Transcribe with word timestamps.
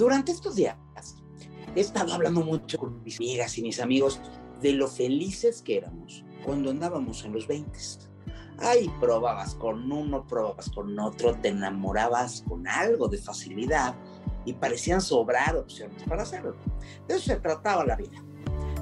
Durante 0.00 0.32
estos 0.32 0.54
días 0.54 0.78
he 1.76 1.80
estado 1.80 2.14
hablando 2.14 2.40
mucho 2.40 2.78
con 2.78 3.04
mis 3.04 3.18
amigas 3.18 3.58
y 3.58 3.62
mis 3.62 3.80
amigos 3.80 4.18
de 4.62 4.72
lo 4.72 4.88
felices 4.88 5.60
que 5.60 5.76
éramos 5.76 6.24
cuando 6.42 6.70
andábamos 6.70 7.22
en 7.26 7.34
los 7.34 7.46
20. 7.46 7.78
Ay, 8.60 8.90
probabas 8.98 9.56
con 9.56 9.92
uno, 9.92 10.26
probabas 10.26 10.70
con 10.70 10.98
otro, 10.98 11.34
te 11.34 11.48
enamorabas 11.48 12.44
con 12.48 12.66
algo 12.66 13.08
de 13.08 13.18
facilidad 13.18 13.94
y 14.46 14.54
parecían 14.54 15.02
sobrar 15.02 15.54
opciones 15.58 16.02
para 16.04 16.22
hacerlo. 16.22 16.56
De 17.06 17.16
eso 17.16 17.26
se 17.26 17.36
trataba 17.36 17.84
la 17.84 17.96
vida. 17.96 18.24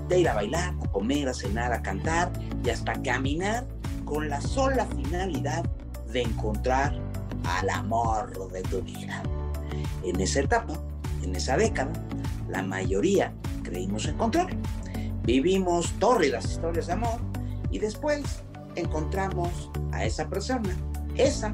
De 0.06 0.20
ir 0.20 0.28
a 0.28 0.34
bailar, 0.34 0.72
a 0.80 0.92
comer, 0.92 1.28
a 1.28 1.34
cenar, 1.34 1.72
a 1.72 1.82
cantar 1.82 2.30
y 2.64 2.70
hasta 2.70 2.92
caminar 3.02 3.66
con 4.04 4.28
la 4.28 4.40
sola 4.40 4.86
finalidad 4.86 5.64
de 6.12 6.22
encontrar 6.22 6.96
al 7.42 7.70
amor 7.70 8.52
de 8.52 8.62
tu 8.62 8.80
vida. 8.82 9.20
En 10.04 10.20
esa 10.20 10.40
etapa, 10.40 10.80
en 11.22 11.34
esa 11.34 11.56
década, 11.56 11.92
la 12.48 12.62
mayoría 12.62 13.32
creímos 13.62 14.06
encontrar. 14.06 14.48
Vivimos 15.24 15.92
tórridas 15.98 16.44
historias 16.46 16.86
de 16.86 16.94
amor 16.94 17.20
y 17.70 17.78
después 17.78 18.42
encontramos 18.76 19.70
a 19.92 20.04
esa 20.04 20.28
persona, 20.28 20.74
esa 21.16 21.52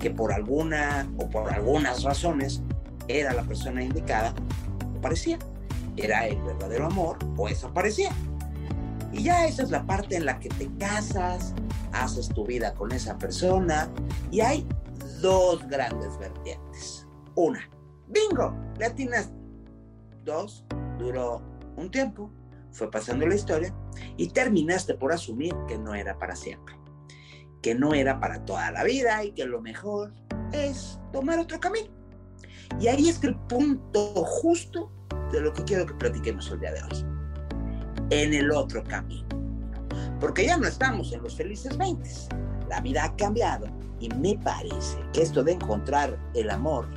que 0.00 0.10
por 0.10 0.32
alguna 0.32 1.08
o 1.18 1.28
por 1.28 1.52
algunas 1.52 2.02
razones 2.02 2.62
era 3.08 3.32
la 3.32 3.42
persona 3.42 3.82
indicada, 3.82 4.34
parecía, 5.00 5.38
era 5.96 6.26
el 6.26 6.40
verdadero 6.42 6.86
amor 6.86 7.18
o 7.36 7.48
eso 7.48 7.72
parecía. 7.72 8.10
Y 9.12 9.22
ya 9.22 9.46
esa 9.46 9.62
es 9.62 9.70
la 9.70 9.86
parte 9.86 10.16
en 10.16 10.26
la 10.26 10.40
que 10.40 10.48
te 10.48 10.68
casas, 10.78 11.54
haces 11.92 12.28
tu 12.28 12.44
vida 12.44 12.74
con 12.74 12.90
esa 12.90 13.16
persona 13.16 13.88
y 14.30 14.40
hay 14.40 14.66
dos 15.20 15.66
grandes 15.68 16.18
vertientes. 16.18 17.06
Una, 17.36 17.68
bingo, 18.06 18.54
latinas. 18.78 19.30
Dos, 20.24 20.64
duró 20.98 21.42
un 21.76 21.90
tiempo, 21.90 22.30
fue 22.70 22.90
pasando 22.90 23.26
la 23.26 23.34
historia 23.34 23.74
y 24.16 24.28
terminaste 24.28 24.94
por 24.94 25.12
asumir 25.12 25.54
que 25.68 25.78
no 25.78 25.94
era 25.94 26.18
para 26.18 26.34
siempre, 26.34 26.74
que 27.62 27.74
no 27.74 27.94
era 27.94 28.20
para 28.20 28.44
toda 28.44 28.70
la 28.70 28.84
vida 28.84 29.22
y 29.24 29.32
que 29.32 29.44
lo 29.44 29.60
mejor 29.60 30.12
es 30.52 30.98
tomar 31.12 31.38
otro 31.38 31.60
camino. 31.60 31.88
Y 32.80 32.88
ahí 32.88 33.08
es 33.08 33.22
el 33.22 33.36
punto 33.36 34.14
justo 34.24 34.90
de 35.30 35.40
lo 35.40 35.52
que 35.52 35.64
quiero 35.64 35.86
que 35.86 35.94
platiquemos 35.94 36.50
el 36.50 36.60
día 36.60 36.72
de 36.72 36.82
hoy. 36.82 37.06
En 38.10 38.34
el 38.34 38.50
otro 38.50 38.82
camino. 38.84 39.28
Porque 40.20 40.46
ya 40.46 40.56
no 40.56 40.66
estamos 40.66 41.12
en 41.12 41.22
los 41.22 41.36
felices 41.36 41.76
20. 41.76 42.08
La 42.68 42.80
vida 42.80 43.04
ha 43.04 43.16
cambiado 43.16 43.66
y 44.00 44.08
me 44.08 44.38
parece 44.38 44.98
que 45.12 45.22
esto 45.22 45.42
de 45.42 45.52
encontrar 45.52 46.18
el 46.34 46.50
amor, 46.50 46.88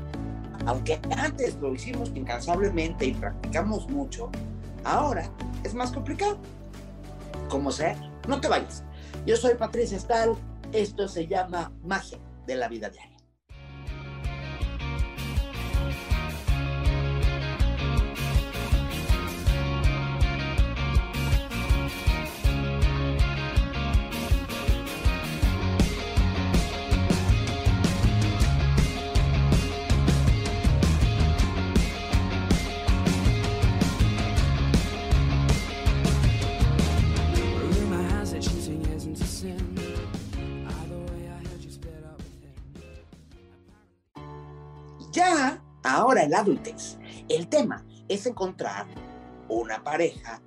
aunque 0.65 0.99
antes 1.17 1.55
lo 1.55 1.73
hicimos 1.73 2.11
incansablemente 2.15 3.05
y 3.05 3.13
practicamos 3.13 3.89
mucho, 3.89 4.29
ahora 4.83 5.29
es 5.63 5.73
más 5.73 5.91
complicado. 5.91 6.37
Como 7.49 7.71
sea, 7.71 7.95
no 8.27 8.41
te 8.41 8.47
vayas. 8.47 8.83
Yo 9.25 9.37
soy 9.37 9.55
Patricia 9.55 9.99
Stahl. 9.99 10.35
Esto 10.73 11.07
se 11.07 11.27
llama 11.27 11.71
magia 11.83 12.19
de 12.45 12.55
la 12.55 12.67
vida 12.67 12.89
diaria. 12.89 13.16
En 46.27 46.31
la 46.31 46.39
adultez, 46.39 46.97
el 47.29 47.47
tema 47.47 47.85
es 48.09 48.25
encontrar 48.25 48.85
una 49.47 49.81
pareja, 49.81 50.41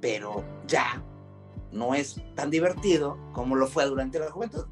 pero 0.00 0.42
ya 0.66 1.02
no 1.70 1.94
es 1.94 2.22
tan 2.34 2.50
divertido 2.50 3.18
como 3.32 3.54
lo 3.54 3.66
fue 3.66 3.84
durante 3.84 4.18
la 4.18 4.30
juventud. 4.30 4.64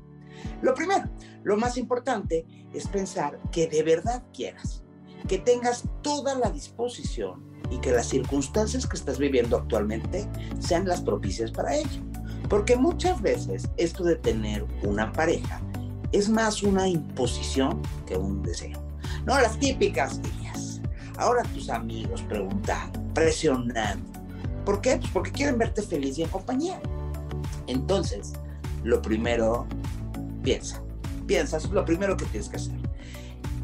Lo 0.63 0.75
primero, 0.75 1.05
lo 1.45 1.59
más 1.59 1.77
importante 1.77 2.47
es 2.73 2.89
pensar 2.89 3.39
que 3.53 3.67
de 3.67 3.83
verdad 3.83 4.25
quieras, 4.33 4.83
que 5.29 5.39
tengas 5.39 5.85
toda 6.03 6.35
la 6.35 6.51
disposición 6.51 7.45
y 7.71 7.79
que 7.79 7.93
las 7.93 8.07
circunstancias 8.07 8.87
que 8.87 8.97
estás 8.97 9.19
viviendo 9.19 9.59
actualmente 9.59 10.27
sean 10.59 10.89
las 10.89 11.03
propicias 11.03 11.51
para 11.51 11.77
ello. 11.77 12.03
Porque 12.49 12.77
muchas 12.77 13.21
veces 13.21 13.69
esto 13.77 14.05
de 14.05 14.17
tener 14.17 14.65
una 14.85 15.13
pareja 15.13 15.61
es 16.13 16.31
más 16.31 16.63
una 16.63 16.89
imposición 16.89 17.83
que 18.07 18.17
un 18.17 18.43
deseo. 18.43 18.87
No 19.27 19.41
las 19.41 19.59
típicas. 19.59 20.21
Ahora 21.19 21.43
tus 21.45 21.71
amigos 21.71 22.23
preguntando, 22.23 23.01
presionando. 23.15 24.05
¿Por 24.65 24.81
qué? 24.81 24.97
Pues 24.97 25.11
porque 25.13 25.31
quieren 25.31 25.59
verte 25.59 25.83
feliz 25.83 26.19
y 26.19 26.23
en 26.23 26.29
compañía. 26.29 26.81
Entonces, 27.67 28.33
lo 28.85 29.01
primero, 29.01 29.67
piensa. 30.43 30.83
Piensas, 31.27 31.71
lo 31.71 31.85
primero 31.85 32.17
que 32.17 32.25
tienes 32.27 32.49
que 32.49 32.57
hacer 32.57 32.77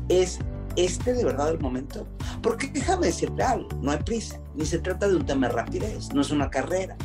es 0.08 0.38
este 0.76 1.12
de 1.12 1.24
verdad 1.24 1.50
el 1.50 1.60
momento. 1.60 2.06
Porque 2.42 2.68
déjame 2.68 3.06
decirte 3.06 3.42
algo, 3.42 3.68
no 3.80 3.90
hay 3.90 3.98
prisa, 3.98 4.40
ni 4.54 4.64
se 4.64 4.78
trata 4.78 5.08
de 5.08 5.16
un 5.16 5.26
tema 5.26 5.48
de 5.48 5.54
rapidez, 5.54 6.12
no 6.12 6.20
es 6.20 6.30
una 6.30 6.50
carrera. 6.50 6.96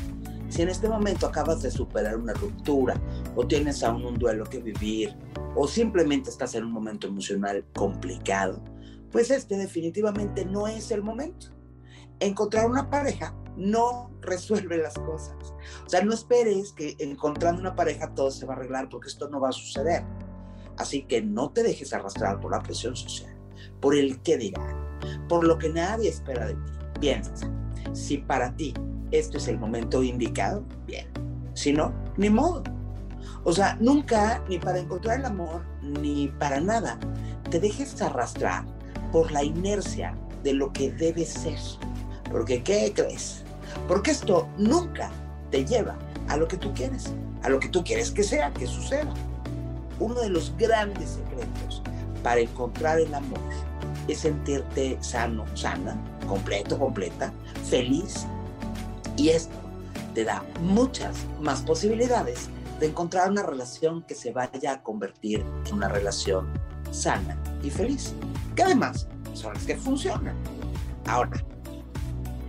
Si 0.50 0.62
en 0.62 0.70
este 0.70 0.88
momento 0.88 1.28
acabas 1.28 1.62
de 1.62 1.70
superar 1.70 2.18
una 2.18 2.34
ruptura 2.34 2.96
o 3.36 3.46
tienes 3.46 3.84
aún 3.84 4.06
un 4.06 4.18
duelo 4.18 4.46
que 4.46 4.60
vivir 4.60 5.16
o 5.56 5.68
simplemente 5.68 6.30
estás 6.30 6.56
en 6.56 6.64
un 6.64 6.72
momento 6.72 7.08
emocional 7.08 7.66
complicado, 7.76 8.62
pues 9.12 9.32
este 9.32 9.58
definitivamente 9.58 10.46
no 10.46 10.68
es 10.68 10.92
el 10.92 11.04
momento. 11.04 11.48
Encontrar 12.20 12.68
una 12.68 12.90
pareja 12.90 13.36
no 13.56 14.12
resuelve 14.22 14.78
las 14.78 14.94
cosas. 14.96 15.36
O 15.86 15.90
sea, 15.90 16.04
no 16.04 16.14
esperes 16.14 16.74
que 16.74 16.96
encontrando 17.00 17.62
una 17.62 17.76
pareja 17.76 18.14
todo 18.14 18.32
se 18.32 18.46
va 18.46 18.54
a 18.54 18.58
arreglar 18.58 18.90
porque 18.90 19.08
esto 19.08 19.30
no 19.30 19.40
va 19.40 19.50
a 19.50 19.54
suceder. 19.54 20.04
Así 20.78 21.04
que 21.04 21.22
no 21.22 21.52
te 21.52 21.64
dejes 21.64 21.94
arrastrar 21.94 22.40
por 22.40 22.52
la 22.52 22.62
presión 22.62 22.96
social, 22.96 23.36
por 23.82 23.96
el 23.96 24.22
qué 24.22 24.38
dirán, 24.38 24.76
por 25.28 25.44
lo 25.44 25.58
que 25.58 25.70
nadie 25.70 26.10
espera 26.10 26.48
de 26.48 26.54
ti. 26.54 26.72
Piensa, 27.00 27.52
si 27.94 28.20
para 28.20 28.56
ti 28.56 28.74
esto 29.12 29.38
es 29.38 29.48
el 29.48 29.58
momento 29.58 30.04
indicado, 30.04 30.64
bien. 30.86 31.08
Si 31.54 31.74
no, 31.74 31.94
ni 32.18 32.30
modo. 32.30 32.64
O 33.44 33.54
sea, 33.54 33.76
nunca, 33.80 34.44
ni 34.48 34.60
para 34.60 34.80
encontrar 34.80 35.20
el 35.20 35.26
amor, 35.26 35.64
ni 35.82 36.28
para 36.28 36.60
nada, 36.60 37.00
te 37.50 37.60
dejes 37.60 38.00
arrastrar 38.02 38.66
por 39.12 39.32
la 39.32 39.44
inercia 39.44 40.16
de 40.44 40.54
lo 40.54 40.72
que 40.74 40.92
debe 40.92 41.26
ser. 41.26 41.60
Porque, 42.32 42.64
¿qué 42.64 42.94
crees? 42.96 43.44
Porque 43.88 44.12
esto 44.12 44.48
nunca 44.58 45.10
te 45.52 45.66
lleva 45.66 45.98
a 46.28 46.38
lo 46.38 46.48
que 46.48 46.58
tú 46.58 46.74
quieres, 46.74 47.14
a 47.44 47.50
lo 47.50 47.60
que 47.60 47.70
tú 47.70 47.84
quieres 47.84 48.12
que 48.12 48.24
sea, 48.24 48.52
que 48.52 48.68
suceda. 48.68 49.14
Uno 50.00 50.20
de 50.22 50.30
los 50.30 50.56
grandes 50.58 51.12
secretos 51.12 51.82
para 52.24 52.42
encontrar 52.42 53.00
el 53.00 53.14
amor 53.14 53.40
es 54.08 54.20
sentirte 54.20 54.98
sano, 55.02 55.46
sana, 55.56 55.98
completo, 56.28 56.78
completa, 56.78 57.34
feliz. 57.70 58.26
Y 59.16 59.30
esto 59.30 59.56
te 60.14 60.24
da 60.24 60.44
muchas 60.62 61.16
más 61.40 61.62
posibilidades 61.62 62.50
de 62.80 62.88
encontrar 62.88 63.32
una 63.32 63.44
relación 63.44 64.04
que 64.04 64.16
se 64.16 64.32
vaya 64.32 64.74
a 64.74 64.84
convertir 64.84 65.44
en 65.66 65.74
una 65.74 65.88
relación 65.88 66.48
sana 66.92 67.38
y 67.64 67.70
feliz. 67.70 68.14
Que 68.58 68.64
además 68.64 69.08
son 69.34 69.54
las 69.54 69.64
que 69.64 69.78
funcionan. 69.78 70.36
Ahora, 71.06 71.42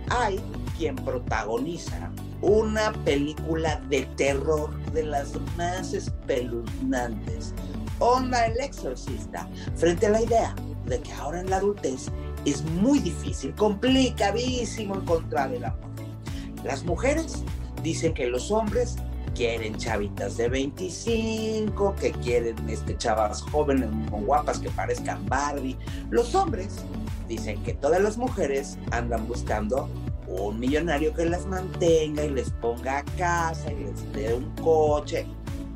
hay 0.09 0.41
quien 0.75 0.95
protagoniza 0.95 2.11
una 2.41 2.91
película 3.05 3.79
de 3.89 4.01
terror 4.17 4.75
de 4.91 5.03
las 5.03 5.33
más 5.55 5.93
espeluznantes. 5.93 7.53
Onda 7.99 8.47
el 8.47 8.59
exorcista, 8.59 9.47
frente 9.75 10.07
a 10.07 10.09
la 10.09 10.21
idea 10.23 10.55
de 10.87 10.99
que 10.99 11.13
ahora 11.13 11.41
en 11.41 11.49
la 11.51 11.57
adultez 11.57 12.07
es 12.43 12.63
muy 12.63 12.99
difícil, 12.99 13.53
complicadísimo 13.53 14.95
encontrar 14.95 15.53
el 15.53 15.65
amor. 15.65 15.89
Las 16.63 16.83
mujeres 16.83 17.43
dicen 17.83 18.15
que 18.15 18.27
los 18.27 18.49
hombres 18.49 18.95
quieren 19.39 19.77
chavitas 19.77 20.35
de 20.35 20.49
25, 20.49 21.95
que 21.95 22.11
quieren 22.11 22.57
este, 22.67 22.97
chavas 22.97 23.41
jóvenes 23.41 23.89
muy 23.89 24.25
guapas 24.25 24.59
que 24.59 24.69
parezcan 24.69 25.25
Barbie. 25.27 25.77
Los 26.09 26.35
hombres 26.35 26.79
dicen 27.29 27.63
que 27.63 27.73
todas 27.73 28.01
las 28.01 28.17
mujeres 28.17 28.77
andan 28.91 29.25
buscando 29.29 29.89
un 30.27 30.59
millonario 30.59 31.13
que 31.13 31.23
las 31.23 31.45
mantenga 31.45 32.25
y 32.25 32.31
les 32.31 32.49
ponga 32.49 33.05
casa 33.17 33.71
y 33.71 33.85
les 33.85 34.11
dé 34.11 34.33
un 34.33 34.53
coche. 34.61 35.25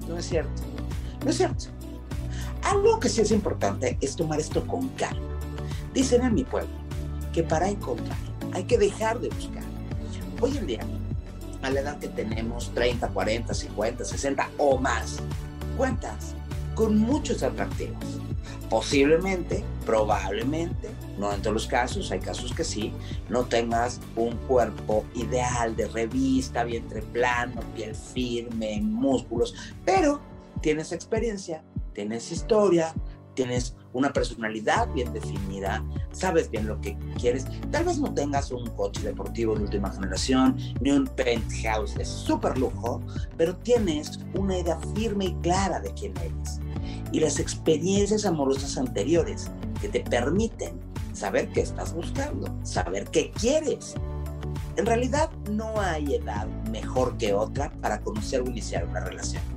No 0.09 0.17
es 0.17 0.25
cierto. 0.25 0.61
No 1.23 1.29
es 1.29 1.37
cierto. 1.37 1.67
Algo 2.63 2.99
que 2.99 3.07
sí 3.07 3.21
es 3.21 3.31
importante 3.31 3.97
es 4.01 4.17
tomar 4.17 4.41
esto 4.41 4.67
con 4.67 4.89
calma. 4.89 5.21
Dicen 5.93 6.21
en 6.21 6.33
mi 6.33 6.43
pueblo 6.43 6.75
que 7.31 7.43
para 7.43 7.69
encontrar. 7.69 8.17
Hay 8.51 8.65
que 8.65 8.77
dejar 8.77 9.21
de 9.21 9.29
buscar. 9.29 9.63
Hoy 10.41 10.57
en 10.57 10.67
día, 10.67 10.85
a 11.63 11.69
la 11.69 11.79
edad 11.79 11.97
que 11.97 12.09
tenemos, 12.09 12.71
30, 12.73 13.07
40, 13.09 13.53
50, 13.53 14.05
60 14.05 14.49
o 14.57 14.77
más, 14.77 15.17
cuentas 15.77 16.35
con 16.75 16.97
muchos 16.97 17.41
atractivos. 17.43 18.19
Posiblemente, 18.69 19.63
probablemente, 19.85 20.89
no 21.17 21.31
en 21.31 21.41
todos 21.41 21.53
los 21.53 21.67
casos, 21.67 22.11
hay 22.11 22.19
casos 22.19 22.53
que 22.53 22.63
sí, 22.63 22.91
no 23.29 23.45
tengas 23.45 23.99
un 24.15 24.35
cuerpo 24.47 25.05
ideal 25.13 25.75
de 25.75 25.87
revista, 25.87 26.63
vientre 26.63 27.01
plano, 27.01 27.61
piel 27.75 27.95
firme, 27.95 28.81
músculos, 28.81 29.53
pero 29.85 30.21
tienes 30.61 30.91
experiencia, 30.91 31.63
tienes 31.93 32.31
historia, 32.31 32.93
tienes 33.35 33.75
una 33.93 34.11
personalidad 34.11 34.91
bien 34.93 35.13
definida, 35.13 35.83
sabes 36.11 36.49
bien 36.49 36.67
lo 36.67 36.79
que 36.81 36.97
quieres. 37.19 37.45
Tal 37.71 37.85
vez 37.85 37.99
no 37.99 38.13
tengas 38.13 38.51
un 38.51 38.67
coche 38.71 39.01
deportivo 39.01 39.55
de 39.55 39.63
última 39.63 39.91
generación, 39.91 40.57
ni 40.81 40.91
un 40.91 41.07
penthouse 41.07 41.95
de 41.95 42.05
súper 42.05 42.57
lujo, 42.57 43.01
pero 43.37 43.55
tienes 43.55 44.19
una 44.33 44.57
idea 44.57 44.77
firme 44.95 45.25
y 45.25 45.33
clara 45.35 45.79
de 45.79 45.93
quién 45.93 46.13
eres. 46.17 46.59
Y 47.11 47.19
las 47.19 47.39
experiencias 47.39 48.25
amorosas 48.25 48.77
anteriores 48.77 49.51
que 49.79 49.87
te 49.87 50.01
permiten 50.01 50.79
saber 51.13 51.49
qué 51.49 51.61
estás 51.61 51.93
buscando, 51.93 52.47
saber 52.63 53.05
qué 53.05 53.31
quieres. 53.31 53.95
En 54.75 54.87
realidad 54.87 55.29
no 55.51 55.79
hay 55.79 56.15
edad 56.15 56.47
mejor 56.71 57.15
que 57.17 57.33
otra 57.33 57.71
para 57.81 58.01
conocer 58.01 58.41
o 58.41 58.45
iniciar 58.45 58.85
una 58.85 59.01
relación. 59.01 59.52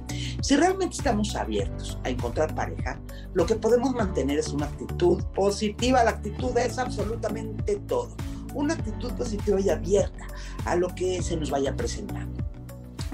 Si 0.46 0.54
realmente 0.54 0.98
estamos 0.98 1.34
abiertos 1.34 1.98
a 2.04 2.08
encontrar 2.08 2.54
pareja, 2.54 3.00
lo 3.34 3.46
que 3.46 3.56
podemos 3.56 3.92
mantener 3.96 4.38
es 4.38 4.50
una 4.50 4.66
actitud 4.66 5.20
positiva. 5.34 6.04
La 6.04 6.10
actitud 6.10 6.56
es 6.56 6.78
absolutamente 6.78 7.74
todo. 7.88 8.14
Una 8.54 8.74
actitud 8.74 9.10
positiva 9.14 9.60
y 9.60 9.70
abierta 9.70 10.24
a 10.64 10.76
lo 10.76 10.86
que 10.94 11.20
se 11.20 11.36
nos 11.36 11.50
vaya 11.50 11.74
presentando. 11.74 12.44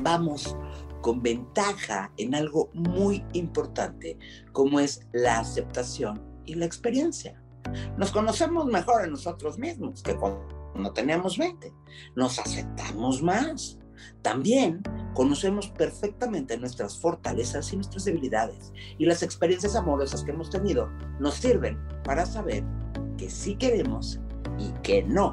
Vamos 0.03 0.55
con 1.01 1.23
ventaja 1.23 2.13
en 2.19 2.35
algo 2.35 2.69
muy 2.75 3.25
importante, 3.33 4.19
como 4.53 4.79
es 4.79 5.01
la 5.13 5.39
aceptación 5.39 6.21
y 6.45 6.57
la 6.57 6.67
experiencia. 6.67 7.43
Nos 7.97 8.11
conocemos 8.11 8.67
mejor 8.67 9.01
a 9.01 9.07
nosotros 9.07 9.59
mismos 9.59 10.03
que 10.03 10.17
cuando 10.17 10.93
teníamos 10.93 11.39
20. 11.39 11.73
Nos 12.15 12.39
aceptamos 12.39 13.23
más. 13.23 13.79
También 14.21 14.83
conocemos 15.15 15.69
perfectamente 15.69 16.57
nuestras 16.59 16.97
fortalezas 16.97 17.73
y 17.73 17.77
nuestras 17.77 18.05
debilidades 18.05 18.73
y 18.99 19.07
las 19.07 19.23
experiencias 19.23 19.77
amorosas 19.77 20.25
que 20.25 20.31
hemos 20.31 20.51
tenido 20.51 20.89
nos 21.19 21.35
sirven 21.35 21.79
para 22.05 22.27
saber 22.27 22.65
que 23.17 23.31
sí 23.31 23.55
queremos 23.57 24.21
y 24.59 24.71
que 24.83 25.03
no. 25.03 25.33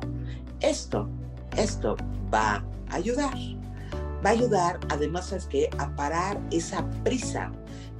Esto, 0.59 1.09
esto 1.55 1.95
va 2.33 2.63
a 2.89 2.95
ayudar. 2.95 3.35
Va 4.25 4.31
a 4.31 4.33
ayudar 4.33 4.79
además 4.89 5.31
es 5.31 5.45
que 5.45 5.69
a 5.77 5.95
parar 5.95 6.39
esa 6.51 6.85
prisa 7.03 7.51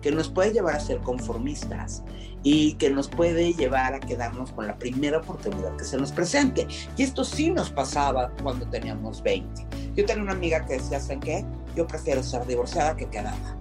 que 0.02 0.12
nos 0.12 0.30
puede 0.30 0.54
llevar 0.54 0.75
a 0.75 0.80
ser 0.80 1.00
conformistas 1.00 2.04
y 2.44 2.74
que 2.75 2.90
nos 2.90 3.10
puede 3.10 3.54
llevar 3.54 3.94
a 3.94 4.00
quedarnos 4.00 4.52
con 4.52 4.68
la 4.68 4.78
primera 4.78 5.18
oportunidad 5.18 5.75
que 5.75 5.84
se 5.84 5.98
nos 5.98 6.12
presente. 6.12 6.68
Y 6.96 7.04
esto 7.04 7.24
sí 7.24 7.52
nos 7.52 7.70
pasaba 7.70 8.32
cuando 8.42 8.66
teníamos 8.68 9.22
20. 9.22 9.66
Yo 9.96 10.06
tenía 10.06 10.24
una 10.24 10.34
amiga 10.34 10.66
que 10.66 10.74
decía, 10.74 11.00
¿saben 11.00 11.20
qué? 11.20 11.46
Yo 11.80 11.88
prefiero 11.88 12.22
ser 12.22 12.46
divorciada 12.46 12.98
que 12.98 13.06
quedada. 13.06 13.56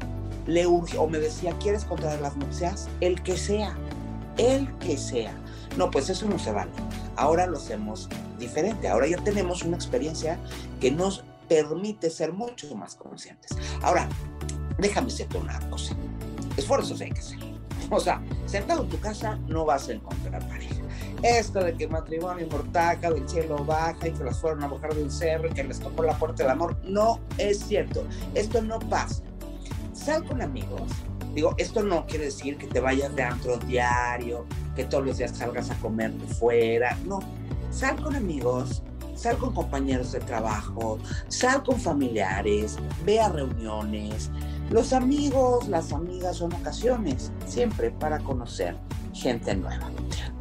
Le 0.45 0.67
urge, 0.67 0.99
o 0.99 1.07
me 1.07 1.19
decía, 1.19 1.57
¿quieres 1.61 1.85
contraer 1.85 2.21
las 2.21 2.37
nupcias? 2.37 2.89
El 3.01 3.23
que 3.23 3.37
sea, 3.37 3.79
el 4.39 4.77
que 4.79 4.99
sea. 4.99 5.33
No, 5.77 5.89
pues 5.89 6.11
eso 6.11 6.27
no 6.27 6.37
se 6.37 6.51
vale. 6.51 6.73
Ahora 7.15 7.47
lo 7.47 7.59
hacemos 7.59 8.09
diferente. 8.37 8.89
Ahora 8.89 9.07
ya 9.07 9.19
tenemos 9.19 9.63
una 9.63 9.77
experiencia 9.77 10.37
que 10.81 10.91
nos 10.91 11.23
permite 11.49 12.11
ser 12.11 12.33
mucho 12.33 12.75
más 12.75 12.97
conscientes. 12.97 13.57
Ahora, 13.83 14.09
déjame 14.79 15.07
decirte 15.07 15.39
una 15.39 15.61
cosa 15.71 15.95
esfuerzos 16.57 17.01
hay 17.01 17.13
que 17.13 17.21
hacer. 17.21 17.39
O 17.89 18.01
sea, 18.01 18.21
sentado 18.47 18.83
en 18.83 18.89
tu 18.89 18.99
casa 18.99 19.39
no 19.47 19.65
vas 19.65 19.89
a 19.89 19.93
encontrar 19.93 20.45
pareja. 20.49 20.78
Esto 21.23 21.61
de 21.61 21.75
que 21.75 21.89
matrimonio 21.89 22.47
mortaca 22.51 23.11
del 23.11 23.29
cielo 23.29 23.65
baja 23.65 24.09
y 24.09 24.13
que 24.13 24.25
las 24.25 24.39
fueron 24.41 24.63
a 24.63 24.69
bajar 24.69 24.95
de 24.95 25.03
un 25.03 25.11
cerro 25.11 25.49
y 25.49 25.53
que 25.53 25.65
les 25.65 25.81
tocó 25.81 26.03
la 26.03 26.17
puerta 26.17 26.45
del 26.45 26.53
amor, 26.53 26.77
no 26.85 27.21
es 27.39 27.61
cierto. 27.61 28.05
Esto 28.35 28.63
no 28.63 28.79
pasa. 28.79 29.23
Sal 29.93 30.25
con 30.25 30.43
amigos. 30.43 30.91
Digo, 31.35 31.55
esto 31.59 31.83
no 31.83 32.07
quiere 32.07 32.27
decir 32.27 32.57
que 32.57 32.67
te 32.67 32.81
vayas 32.81 33.15
de 33.15 33.23
antro 33.23 33.59
diario, 33.59 34.47
que 34.75 34.85
todos 34.85 35.05
los 35.05 35.19
días 35.19 35.37
salgas 35.37 35.71
a 35.71 35.75
comer 35.77 36.13
fuera. 36.39 36.97
No. 37.05 37.21
Sal 37.71 38.01
con 38.03 38.17
amigos, 38.17 38.83
sal 39.15 39.37
con 39.37 39.53
compañeros 39.53 40.13
de 40.13 40.21
trabajo, 40.21 40.99
sal 41.29 41.63
con 41.65 41.79
familiares, 41.79 42.77
ve 43.05 43.21
a 43.21 43.29
reuniones, 43.29 44.31
los 44.71 44.93
amigos, 44.93 45.67
las 45.69 45.93
amigas 45.93 46.37
son 46.37 46.53
ocasiones, 46.53 47.33
siempre 47.47 47.91
para 47.91 48.19
conocer 48.19 48.77
gente 49.15 49.55
nueva. 49.55 49.91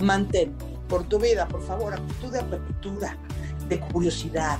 Mantén 0.01 0.53
por 0.89 1.03
tu 1.03 1.19
vida, 1.19 1.47
por 1.47 1.62
favor, 1.62 1.94
actitud 1.94 2.31
de 2.31 2.39
apertura, 2.39 3.18
de 3.69 3.79
curiosidad. 3.79 4.59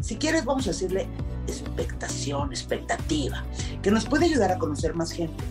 Si 0.00 0.16
quieres, 0.16 0.44
vamos 0.44 0.66
a 0.66 0.70
decirle 0.70 1.08
expectación, 1.46 2.52
expectativa, 2.52 3.44
que 3.82 3.90
nos 3.90 4.04
puede 4.04 4.26
ayudar 4.26 4.52
a 4.52 4.58
conocer 4.58 4.94
más 4.94 5.12
gente. 5.12 5.42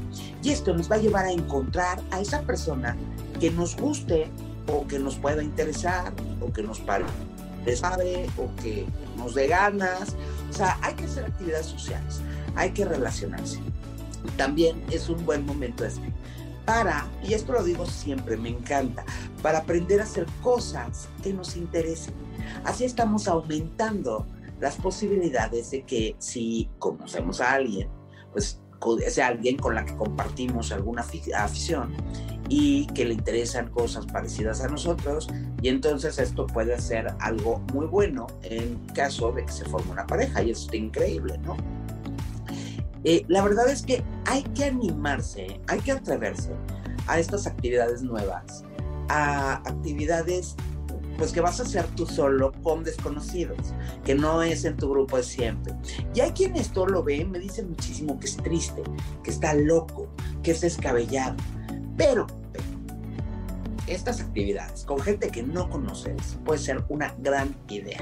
Y 0.43 0.51
esto 0.51 0.75
nos 0.75 0.89
va 0.91 0.95
a 0.95 0.99
llevar 0.99 1.25
a 1.25 1.31
encontrar 1.31 1.99
a 2.11 2.21
esa 2.21 2.41
persona 2.43 2.95
que 3.39 3.49
nos 3.49 3.75
guste 3.75 4.29
o 4.71 4.85
que 4.85 4.99
nos 4.99 5.15
pueda 5.15 5.41
interesar 5.41 6.13
o 6.39 6.51
que 6.51 6.61
nos 6.61 6.79
pare 6.79 7.05
o 8.37 8.61
que 8.61 8.85
nos 9.17 9.33
dé 9.33 9.47
ganas. 9.47 10.15
O 10.51 10.53
sea, 10.53 10.77
hay 10.83 10.93
que 10.93 11.05
hacer 11.05 11.25
actividades 11.25 11.65
sociales 11.65 12.21
hay 12.55 12.71
que 12.71 12.85
relacionarse. 12.85 13.59
También 14.37 14.81
es 14.91 15.09
un 15.09 15.23
buen 15.25 15.45
momento 15.45 15.85
este 15.85 16.11
para, 16.65 17.07
y 17.23 17.33
esto 17.33 17.53
lo 17.53 17.63
digo 17.63 17.85
siempre, 17.85 18.37
me 18.37 18.49
encanta, 18.49 19.05
para 19.41 19.59
aprender 19.59 20.01
a 20.01 20.03
hacer 20.03 20.25
cosas 20.41 21.07
que 21.21 21.31
nos 21.31 21.55
interesen. 21.55 22.15
Así 22.63 22.85
estamos 22.85 23.27
aumentando 23.27 24.25
las 24.59 24.75
posibilidades 24.75 25.71
de 25.71 25.83
que 25.83 26.15
si 26.17 26.69
conocemos 26.79 27.39
a 27.39 27.53
alguien, 27.53 27.87
pues 28.31 28.59
ese 29.05 29.23
alguien 29.23 29.57
con 29.57 29.75
la 29.75 29.85
que 29.85 29.95
compartimos 29.95 30.71
alguna 30.71 31.03
afición 31.37 31.93
y 32.49 32.85
que 32.87 33.05
le 33.05 33.15
interesan 33.15 33.69
cosas 33.69 34.05
parecidas 34.05 34.61
a 34.61 34.67
nosotros 34.67 35.27
y 35.61 35.69
entonces 35.69 36.19
esto 36.19 36.45
puede 36.45 36.79
ser 36.79 37.07
algo 37.19 37.59
muy 37.73 37.87
bueno 37.87 38.27
en 38.43 38.77
caso 38.93 39.31
de 39.31 39.45
que 39.45 39.51
se 39.51 39.65
forme 39.65 39.91
una 39.91 40.05
pareja 40.05 40.43
y 40.43 40.51
eso 40.51 40.65
está 40.65 40.77
increíble, 40.77 41.39
¿no? 41.39 41.57
Eh, 43.05 43.23
la 43.27 43.43
verdad 43.43 43.69
es 43.69 43.83
que 43.83 44.03
hay 44.25 44.41
que 44.41 44.65
animarse, 44.65 45.61
hay 45.67 45.79
que 45.79 45.91
atreverse 45.91 46.49
a 47.05 47.19
estas 47.19 47.45
actividades 47.45 48.01
nuevas, 48.01 48.63
a 49.09 49.57
actividades 49.57 50.55
pues 51.17 51.31
que 51.31 51.39
vas 51.39 51.59
a 51.59 51.63
hacer 51.63 51.85
tú 51.95 52.05
solo 52.05 52.51
con 52.63 52.83
desconocidos, 52.83 53.73
que 54.03 54.15
no 54.15 54.41
es 54.41 54.65
en 54.65 54.75
tu 54.75 54.89
grupo 54.89 55.17
de 55.17 55.23
siempre. 55.23 55.73
Y 56.13 56.19
hay 56.19 56.31
quienes 56.31 56.61
esto 56.61 56.87
lo 56.87 57.03
ven, 57.03 57.31
me 57.31 57.39
dicen 57.39 57.69
muchísimo 57.69 58.19
que 58.19 58.25
es 58.25 58.37
triste, 58.37 58.81
que 59.23 59.29
está 59.29 59.53
loco, 59.53 60.09
que 60.43 60.51
es 60.51 60.61
descabellado. 60.61 61.37
Pero, 61.95 62.27
estas 63.87 64.19
actividades 64.19 64.83
con 64.83 64.99
gente 64.99 65.29
que 65.29 65.43
no 65.43 65.69
conoces 65.69 66.37
puede 66.43 66.59
ser 66.59 66.83
una 66.89 67.15
gran 67.19 67.55
idea. 67.69 68.01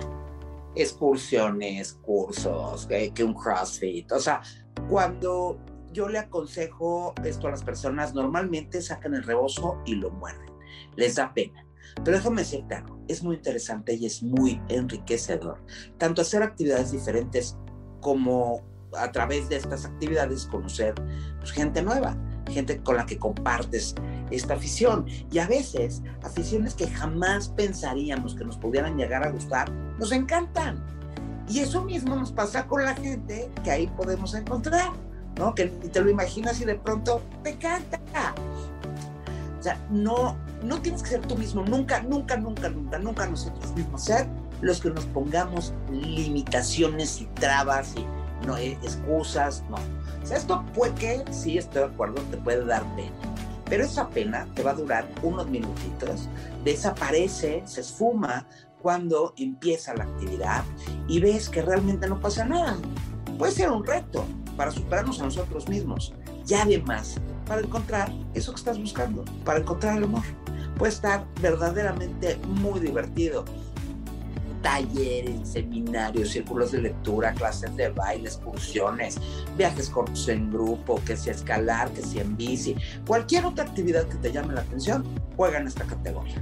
Excursiones, 0.76 1.94
cursos, 1.94 2.88
que, 2.88 3.14
que 3.14 3.24
un 3.24 3.34
CrossFit, 3.34 4.12
o 4.12 4.20
sea, 4.20 4.42
cuando 4.90 5.60
yo 5.92 6.10
le 6.10 6.20
aconsejo 6.20 7.14
esto 7.24 7.48
a 7.48 7.52
las 7.52 7.64
personas, 7.64 8.14
normalmente 8.14 8.82
sacan 8.82 9.14
el 9.14 9.24
rebozo 9.24 9.80
y 9.86 9.96
lo 9.96 10.10
muerden. 10.12 10.52
Les 10.96 11.16
da 11.16 11.34
pena. 11.34 11.66
Pero 12.04 12.18
déjame 12.18 12.42
decirte 12.42 12.76
algo, 12.76 13.00
es 13.08 13.24
muy 13.24 13.36
interesante 13.36 13.94
y 13.94 14.06
es 14.06 14.24
muy 14.24 14.62
enriquecedor. 14.70 15.64
Tanto 15.98 16.22
hacer 16.22 16.42
actividades 16.42 16.92
diferentes 16.92 17.58
como 18.02 18.62
a 18.98 19.12
través 19.12 19.50
de 19.50 19.58
estas 19.58 19.86
actividades 19.86 20.46
conocer 20.48 20.94
pues, 21.40 21.52
gente 21.52 21.82
nueva, 21.82 22.18
gente 22.50 22.82
con 22.82 22.98
la 22.98 23.06
que 23.06 23.18
compartes 23.18 23.96
esta 24.32 24.56
afición. 24.56 25.06
Y 25.32 25.40
a 25.40 25.48
veces 25.48 26.02
aficiones 26.24 26.74
que 26.74 26.88
jamás 26.88 27.50
pensaríamos 27.50 28.36
que 28.36 28.46
nos 28.46 28.58
pudieran 28.58 28.98
llegar 28.98 29.26
a 29.26 29.32
gustar, 29.32 29.72
nos 30.00 30.12
encantan. 30.12 30.84
Y 31.50 31.60
eso 31.60 31.84
mismo 31.84 32.16
nos 32.16 32.32
pasa 32.32 32.66
con 32.68 32.84
la 32.84 32.96
gente 32.96 33.50
que 33.64 33.72
ahí 33.72 33.88
podemos 33.88 34.34
encontrar, 34.34 34.92
¿no? 35.38 35.54
Que 35.54 35.66
te 35.68 36.02
lo 36.02 36.10
imaginas 36.10 36.62
y 36.62 36.66
de 36.66 36.76
pronto 36.76 37.22
te 37.44 37.52
encanta. 37.52 38.00
O 39.60 39.64
sea, 39.64 39.78
no, 39.90 40.38
no 40.64 40.82
tienes 40.82 41.04
que 41.04 41.10
ser 41.10 41.22
tú 41.22 41.38
mismo, 41.38 41.64
nunca, 41.64 42.02
nunca, 42.02 42.38
nunca, 42.38 42.70
nunca, 42.70 43.00
nunca 43.00 43.28
nosotros 43.28 43.74
mismos 43.76 44.04
ser 44.04 44.28
los 44.62 44.80
que 44.80 44.90
nos 44.90 45.06
pongamos 45.06 45.74
limitaciones 45.92 47.22
y 47.22 47.26
trabas 47.26 47.94
y 47.96 48.06
no, 48.46 48.58
eh, 48.58 48.78
excusas, 48.82 49.64
no. 49.70 49.78
O 50.22 50.26
sea, 50.26 50.38
esto 50.38 50.64
puede 50.74 50.94
que, 50.96 51.26
sí, 51.32 51.58
estoy 51.58 51.84
de 51.84 51.88
acuerdo, 51.88 52.22
te 52.32 52.38
puede 52.38 52.66
dar 52.66 52.84
pena. 52.96 53.12
Pero 53.70 53.86
esa 53.86 54.10
pena 54.10 54.48
te 54.54 54.64
va 54.64 54.72
a 54.72 54.76
durar 54.76 55.08
unos 55.22 55.48
minutitos, 55.50 56.28
desaparece, 56.64 57.64
se 57.66 57.82
esfuma 57.82 58.46
cuando 58.84 59.34
empieza 59.38 59.96
la 59.96 60.04
actividad 60.04 60.64
y 61.08 61.22
ves 61.22 61.48
que 61.48 61.62
realmente 61.62 62.06
no 62.08 62.20
pasa 62.20 62.44
nada. 62.44 62.78
Puede 63.40 63.54
ser 63.54 63.72
un 63.72 63.86
reto 63.86 64.26
para 64.58 64.72
superarnos 64.72 65.22
a 65.22 65.24
nosotros 65.24 65.70
mismos 65.70 66.14
y 66.48 66.54
además 66.54 67.16
para 67.48 67.62
encontrar 67.62 68.12
eso 68.34 68.52
que 68.52 68.58
estás 68.58 68.78
buscando, 68.78 69.24
para 69.46 69.60
encontrar 69.60 69.98
el 69.98 70.04
amor. 70.04 70.24
Puede 70.78 70.92
estar 70.92 71.26
verdaderamente 71.42 72.38
muy 72.46 72.82
divertido 72.82 73.46
talleres, 74.62 75.50
seminarios, 75.50 76.30
círculos 76.32 76.72
de 76.72 76.82
lectura, 76.82 77.34
clases 77.34 77.76
de 77.76 77.90
baile, 77.90 78.30
excursiones, 78.30 79.18
viajes 79.58 79.90
cortos 79.90 80.28
en 80.30 80.52
grupo, 80.52 81.02
que 81.06 81.16
sea 81.18 81.34
escalar, 81.34 81.92
que 81.92 82.02
sea 82.02 82.22
en 82.22 82.36
bici, 82.36 82.76
cualquier 83.06 83.46
otra 83.46 83.66
actividad 83.66 84.08
que 84.08 84.16
te 84.16 84.32
llame 84.32 84.54
la 84.54 84.62
atención, 84.62 85.04
juega 85.36 85.60
en 85.60 85.68
esta 85.68 85.84
categoría. 85.84 86.42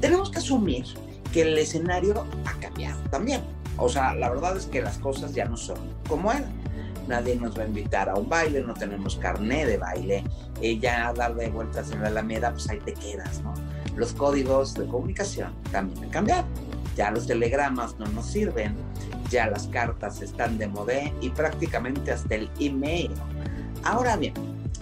Tenemos 0.00 0.30
que 0.30 0.38
asumir 0.38 0.84
que 1.32 1.42
el 1.42 1.58
escenario 1.58 2.26
ha 2.44 2.52
cambiado 2.60 3.00
también. 3.10 3.42
O 3.78 3.88
sea, 3.88 4.14
la 4.14 4.30
verdad 4.30 4.56
es 4.56 4.66
que 4.66 4.82
las 4.82 4.98
cosas 4.98 5.34
ya 5.34 5.46
no 5.46 5.56
son 5.56 5.78
como 6.08 6.30
eran. 6.30 6.52
Nadie 7.08 7.34
nos 7.34 7.58
va 7.58 7.62
a 7.62 7.66
invitar 7.66 8.08
a 8.08 8.14
un 8.14 8.28
baile, 8.28 8.62
no 8.62 8.74
tenemos 8.74 9.16
carné 9.16 9.66
de 9.66 9.76
baile. 9.76 10.24
Ella 10.60 11.06
ya 11.06 11.12
dar 11.12 11.34
de 11.34 11.48
vueltas 11.50 11.90
en 11.90 12.02
la 12.02 12.08
Alameda, 12.08 12.52
pues 12.52 12.68
ahí 12.68 12.78
te 12.78 12.94
quedas, 12.94 13.42
¿no? 13.42 13.54
Los 13.96 14.12
códigos 14.12 14.74
de 14.74 14.86
comunicación 14.86 15.52
también 15.72 16.04
han 16.04 16.10
cambiado 16.10 16.46
ya 16.96 17.10
los 17.10 17.26
telegramas 17.26 17.98
no 17.98 18.06
nos 18.06 18.26
sirven, 18.26 18.76
ya 19.30 19.46
las 19.48 19.66
cartas 19.68 20.20
están 20.20 20.58
de 20.58 20.66
modé 20.66 21.12
y 21.20 21.30
prácticamente 21.30 22.12
hasta 22.12 22.34
el 22.34 22.50
email. 22.58 23.12
Ahora 23.84 24.16
bien, 24.16 24.34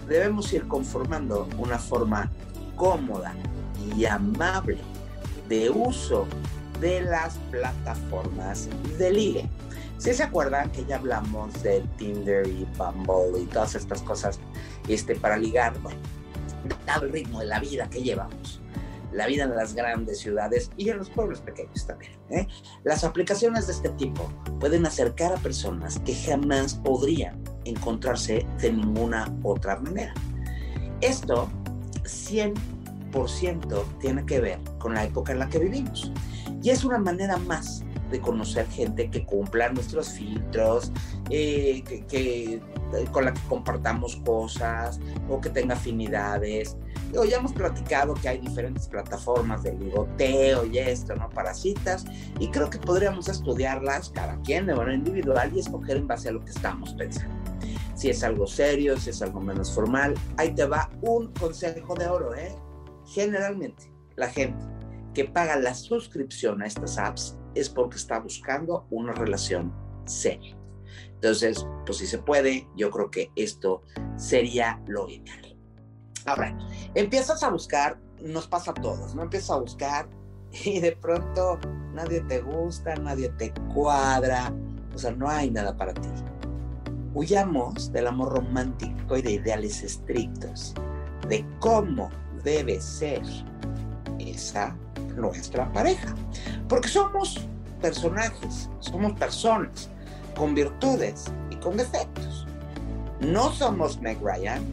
debemos 0.07 0.51
ir 0.53 0.67
conformando 0.67 1.47
una 1.57 1.77
forma 1.77 2.29
cómoda 2.75 3.33
y 3.95 4.05
amable 4.05 4.79
de 5.51 5.69
uso 5.69 6.25
de 6.79 7.01
las 7.01 7.37
plataformas 7.51 8.69
de 8.97 9.11
ligue. 9.11 9.49
Si 9.97 10.13
se 10.13 10.23
acuerdan 10.23 10.71
que 10.71 10.85
ya 10.85 10.95
hablamos 10.95 11.61
de 11.61 11.81
Tinder 11.97 12.47
y 12.47 12.65
Bumble 12.77 13.41
y 13.41 13.45
todas 13.47 13.75
estas 13.75 14.01
cosas 14.01 14.39
este, 14.87 15.13
para 15.15 15.35
ligar, 15.37 15.77
bueno, 15.81 15.99
dado 16.85 17.05
el 17.05 17.11
ritmo 17.11 17.41
de 17.41 17.47
la 17.47 17.59
vida 17.59 17.89
que 17.89 18.01
llevamos, 18.01 18.61
la 19.11 19.27
vida 19.27 19.43
en 19.43 19.53
las 19.53 19.75
grandes 19.75 20.19
ciudades 20.19 20.71
y 20.77 20.87
en 20.89 20.99
los 20.99 21.09
pueblos 21.09 21.41
pequeños 21.41 21.85
también. 21.85 22.13
¿eh? 22.29 22.47
Las 22.85 23.03
aplicaciones 23.03 23.67
de 23.67 23.73
este 23.73 23.89
tipo 23.89 24.31
pueden 24.61 24.85
acercar 24.85 25.33
a 25.33 25.37
personas 25.37 25.99
que 25.99 26.15
jamás 26.15 26.75
podrían 26.75 27.43
encontrarse 27.65 28.45
de 28.61 28.71
ninguna 28.71 29.29
otra 29.43 29.75
manera. 29.81 30.13
Esto 31.01 31.49
100% 32.03 32.80
tiene 33.99 34.25
que 34.25 34.39
ver 34.39 34.59
con 34.79 34.93
la 34.93 35.05
época 35.05 35.31
en 35.31 35.39
la 35.39 35.49
que 35.49 35.59
vivimos 35.59 36.11
y 36.61 36.69
es 36.69 36.83
una 36.83 36.97
manera 36.97 37.37
más 37.37 37.83
de 38.11 38.19
conocer 38.19 38.67
gente 38.67 39.09
que 39.09 39.25
cumpla 39.25 39.69
nuestros 39.69 40.09
filtros, 40.09 40.91
eh, 41.29 41.81
que, 42.09 42.61
con 43.11 43.25
la 43.25 43.33
que 43.33 43.39
compartamos 43.47 44.17
cosas 44.17 44.99
o 45.29 45.39
que 45.39 45.49
tenga 45.49 45.75
afinidades. 45.75 46.75
Digo, 47.09 47.23
ya 47.23 47.37
hemos 47.37 47.53
platicado 47.53 48.13
que 48.13 48.27
hay 48.27 48.37
diferentes 48.39 48.87
plataformas 48.87 49.63
de 49.63 49.73
ligoteo 49.73 50.65
y 50.65 50.77
esto, 50.77 51.15
¿no? 51.15 51.29
Para 51.29 51.53
citas, 51.53 52.05
y 52.39 52.49
creo 52.49 52.69
que 52.69 52.77
podríamos 52.79 53.29
estudiarlas 53.29 54.09
cada 54.09 54.39
quien 54.41 54.65
de 54.65 54.75
manera 54.75 54.95
individual 54.95 55.51
y 55.55 55.59
escoger 55.59 55.97
en 55.97 56.07
base 56.07 56.29
a 56.29 56.31
lo 56.33 56.43
que 56.43 56.51
estamos 56.51 56.93
pensando. 56.93 57.35
Si 57.95 58.09
es 58.09 58.23
algo 58.23 58.47
serio, 58.47 58.97
si 58.97 59.11
es 59.11 59.21
algo 59.21 59.39
menos 59.39 59.73
formal, 59.73 60.15
ahí 60.37 60.53
te 60.53 60.65
va 60.65 60.89
un 61.01 61.27
consejo 61.33 61.95
de 61.95 62.07
oro, 62.07 62.35
¿eh? 62.35 62.53
Generalmente, 63.11 63.91
la 64.15 64.29
gente 64.29 64.63
que 65.13 65.25
paga 65.25 65.57
la 65.57 65.73
suscripción 65.73 66.61
a 66.61 66.67
estas 66.67 66.97
apps 66.97 67.37
es 67.55 67.67
porque 67.69 67.97
está 67.97 68.19
buscando 68.19 68.87
una 68.89 69.11
relación 69.11 69.73
seria. 70.05 70.57
Entonces, 71.15 71.65
pues 71.85 71.97
si 71.97 72.07
se 72.07 72.19
puede, 72.19 72.69
yo 72.77 72.89
creo 72.89 73.11
que 73.11 73.29
esto 73.35 73.81
sería 74.15 74.81
lo 74.87 75.09
ideal. 75.09 75.57
Ahora, 76.25 76.57
empiezas 76.95 77.43
a 77.43 77.49
buscar, 77.49 77.99
nos 78.21 78.47
pasa 78.47 78.71
a 78.71 78.75
todos, 78.75 79.13
¿no? 79.13 79.23
Empiezas 79.23 79.51
a 79.51 79.59
buscar 79.59 80.09
y 80.63 80.79
de 80.79 80.93
pronto 80.93 81.59
nadie 81.93 82.21
te 82.21 82.39
gusta, 82.39 82.95
nadie 82.95 83.27
te 83.37 83.53
cuadra, 83.73 84.53
o 84.95 84.97
sea, 84.97 85.11
no 85.11 85.29
hay 85.29 85.51
nada 85.51 85.75
para 85.75 85.93
ti. 85.93 86.09
Huyamos 87.13 87.91
del 87.91 88.07
amor 88.07 88.37
romántico 88.37 89.17
y 89.17 89.21
de 89.21 89.31
ideales 89.31 89.83
estrictos, 89.83 90.73
de 91.27 91.45
cómo 91.59 92.09
debe 92.43 92.79
ser 92.81 93.21
esa 94.19 94.75
nuestra 95.15 95.71
pareja. 95.73 96.15
Porque 96.67 96.87
somos 96.87 97.39
personajes, 97.81 98.69
somos 98.79 99.13
personas 99.13 99.89
con 100.35 100.55
virtudes 100.55 101.25
y 101.49 101.55
con 101.57 101.77
defectos. 101.77 102.47
No 103.19 103.51
somos 103.51 103.99
Meg 104.01 104.19
Ryan, 104.21 104.63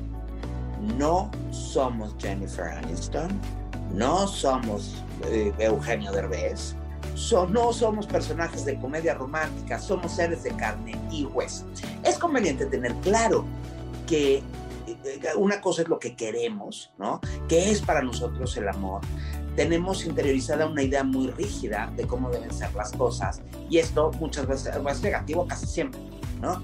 no 0.97 1.31
somos 1.51 2.15
Jennifer 2.19 2.65
Aniston, 2.65 3.29
no 3.95 4.27
somos 4.27 5.03
eh, 5.27 5.53
Eugenio 5.59 6.13
Derbez, 6.13 6.75
no 7.51 7.73
somos 7.73 8.07
personajes 8.07 8.65
de 8.65 8.79
comedia 8.79 9.15
romántica, 9.15 9.79
somos 9.79 10.13
seres 10.13 10.45
de 10.45 10.51
carne 10.53 10.93
y 11.11 11.25
hueso. 11.25 11.67
Es 12.05 12.19
conveniente 12.19 12.67
tener 12.67 12.95
claro 12.97 13.45
que 14.07 14.43
una 15.37 15.61
cosa 15.61 15.83
es 15.83 15.89
lo 15.89 15.99
que 15.99 16.17
queremos, 16.17 16.93
¿no? 16.99 17.21
Que 17.49 17.71
es 17.71 17.81
para 17.81 18.03
nosotros 18.03 18.57
el 18.57 18.69
amor, 18.69 19.01
tenemos 19.59 20.05
interiorizada 20.05 20.67
una 20.67 20.85
idea 20.85 21.03
muy 21.03 21.33
rígida 21.33 21.93
de 21.97 22.07
cómo 22.07 22.31
deben 22.31 22.53
ser 22.53 22.73
las 22.75 22.93
cosas 22.93 23.43
y 23.69 23.79
esto 23.79 24.13
muchas 24.21 24.47
veces 24.47 24.73
es 24.75 25.03
negativo 25.03 25.49
casi 25.49 25.67
siempre, 25.67 26.01
¿no? 26.41 26.63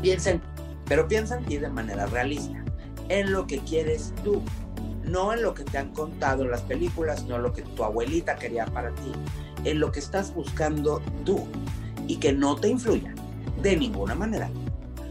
Piensen, 0.00 0.40
pero 0.86 1.08
piensa 1.08 1.38
en 1.38 1.44
ti 1.44 1.58
de 1.58 1.68
manera 1.68 2.06
realista, 2.06 2.64
en 3.08 3.32
lo 3.32 3.46
que 3.48 3.58
quieres 3.58 4.14
tú, 4.22 4.42
no 5.02 5.32
en 5.32 5.42
lo 5.42 5.54
que 5.54 5.64
te 5.64 5.78
han 5.78 5.92
contado 5.92 6.44
en 6.44 6.52
las 6.52 6.62
películas, 6.62 7.24
no 7.24 7.36
en 7.36 7.42
lo 7.42 7.52
que 7.52 7.62
tu 7.62 7.82
abuelita 7.82 8.36
quería 8.36 8.66
para 8.66 8.94
ti, 8.94 9.12
en 9.64 9.80
lo 9.80 9.90
que 9.90 9.98
estás 9.98 10.32
buscando 10.32 11.02
tú 11.24 11.48
y 12.06 12.16
que 12.16 12.32
no 12.32 12.56
te 12.56 12.68
influya 12.68 13.12
de 13.60 13.76
ninguna 13.76 14.14
manera 14.14 14.50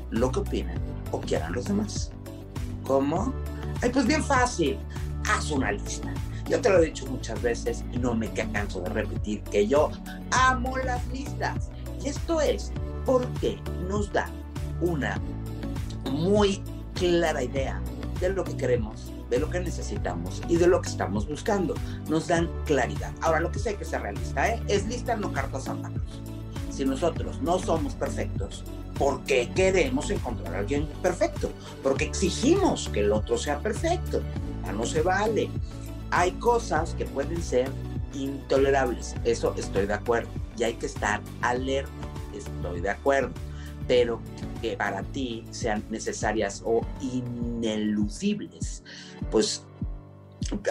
lo 0.10 0.32
que 0.32 0.40
opinen 0.40 0.81
o 1.12 1.22
quieran 1.22 1.54
los 1.54 1.66
demás. 1.66 2.12
¿Cómo? 2.86 3.34
Ay, 3.82 3.90
pues 3.90 4.06
bien 4.06 4.24
fácil, 4.24 4.78
haz 5.28 5.52
una 5.52 5.72
lista 5.72 6.14
yo 6.52 6.60
te 6.60 6.70
lo 6.70 6.80
he 6.80 6.88
dicho 6.88 7.06
muchas 7.06 7.42
veces 7.42 7.86
y 7.94 7.98
no 7.98 8.14
me 8.14 8.30
canso 8.30 8.82
de 8.82 8.90
repetir 8.90 9.42
que 9.44 9.66
yo 9.66 9.90
amo 10.32 10.78
las 10.80 11.08
listas. 11.08 11.70
Y 12.04 12.10
esto 12.10 12.42
es 12.42 12.74
porque 13.06 13.58
nos 13.88 14.12
da 14.12 14.30
una 14.82 15.18
muy 16.12 16.62
clara 16.94 17.42
idea 17.42 17.82
de 18.20 18.32
lo 18.32 18.44
que 18.44 18.58
queremos, 18.58 19.14
de 19.30 19.40
lo 19.40 19.50
que 19.50 19.62
necesitamos 19.62 20.42
y 20.50 20.58
de 20.58 20.68
lo 20.68 20.82
que 20.82 20.90
estamos 20.90 21.26
buscando. 21.26 21.74
Nos 22.10 22.28
dan 22.28 22.50
claridad. 22.66 23.14
Ahora, 23.22 23.40
lo 23.40 23.50
que 23.50 23.60
sé 23.60 23.78
que 23.78 23.86
sea 23.86 24.00
realista 24.00 24.50
¿eh? 24.50 24.62
es 24.68 24.86
lista, 24.88 25.16
no 25.16 25.32
cartas 25.32 25.70
a 25.70 25.74
manos. 25.74 26.02
Si 26.70 26.84
nosotros 26.84 27.42
no 27.42 27.60
somos 27.60 27.96
perfectos, 27.96 28.66
¿por 29.02 29.24
qué 29.24 29.50
queremos 29.56 30.12
encontrar 30.12 30.54
a 30.54 30.60
alguien 30.60 30.88
perfecto? 31.02 31.50
Porque 31.82 32.06
exigimos 32.06 32.88
que 32.90 33.00
el 33.00 33.12
otro 33.12 33.36
sea 33.36 33.58
perfecto. 33.58 34.22
Ya 34.64 34.74
no 34.74 34.86
se 34.86 35.02
vale 35.02 35.50
hay 36.12 36.32
cosas 36.34 36.94
que 36.94 37.06
pueden 37.06 37.42
ser 37.42 37.72
intolerables, 38.14 39.16
eso 39.24 39.56
estoy 39.58 39.88
de 39.88 39.94
acuerdo, 39.94 40.30
y 40.58 40.64
hay 40.64 40.74
que 40.74 40.86
estar 40.86 41.22
alerta, 41.42 41.92
estoy 42.36 42.82
de 42.82 42.90
acuerdo, 42.90 43.32
pero 43.88 44.20
que 44.62 44.76
para 44.76 45.02
ti 45.02 45.46
sean 45.52 45.84
necesarias 45.90 46.62
o 46.66 46.86
ineludibles, 47.02 48.84
pues 49.32 49.64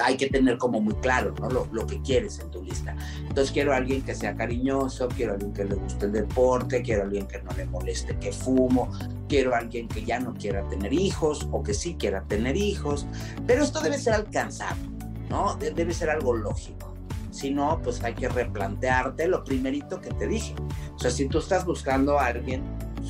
hay 0.03 0.17
que 0.17 0.29
tener 0.29 0.59
como 0.59 0.81
muy 0.81 0.95
claro 0.95 1.35
¿no? 1.41 1.49
lo, 1.49 1.69
lo, 1.73 1.87
que 1.87 2.01
quieres 2.03 2.39
en 2.39 2.51
tu 2.51 2.63
lista. 2.63 2.97
Entonces 3.21 3.51
quiero 3.53 3.73
a 3.73 3.77
alguien 3.77 4.03
que 4.03 4.15
sea 4.15 4.37
cariñoso, 4.37 5.09
quiero 5.09 5.33
a 5.33 5.35
alguien 5.35 5.53
que 5.53 5.65
le 5.65 5.75
guste 5.75 6.07
el 6.07 6.13
deporte, 6.13 6.83
quiero 6.83 7.03
a 7.03 7.05
alguien 7.05 7.27
que 7.27 7.43
no 7.43 7.51
le 7.57 7.67
moleste 7.67 8.17
que 8.19 8.33
fumo, 8.33 8.91
quiero 9.29 9.55
a 9.55 9.59
alguien 9.59 9.89
que 9.89 10.05
ya 10.05 10.21
no 10.21 10.35
quiera 10.35 10.67
tener 10.69 10.93
hijos 10.93 11.49
o 11.51 11.63
que 11.63 11.75
sí 11.75 11.97
quiera 11.99 12.23
tener 12.25 12.57
hijos, 12.57 13.07
pero 13.47 13.63
esto 13.63 13.81
debe 13.81 13.99
ser 13.99 14.15
alcanzable 14.15 14.91
¿no? 15.31 15.55
Debe 15.57 15.95
ser 15.95 16.11
algo 16.11 16.35
lógico. 16.35 16.93
Si 17.31 17.51
no, 17.53 17.81
pues 17.83 18.03
hay 18.03 18.15
que 18.15 18.29
replantearte 18.29 19.29
lo 19.29 19.45
primerito 19.45 20.01
que 20.01 20.11
te 20.11 20.27
dije. 20.27 20.55
O 20.95 20.99
sea, 20.99 21.11
si 21.11 21.29
tú 21.29 21.39
estás 21.39 21.65
buscando 21.65 22.19
a 22.19 22.27
alguien 22.27 22.63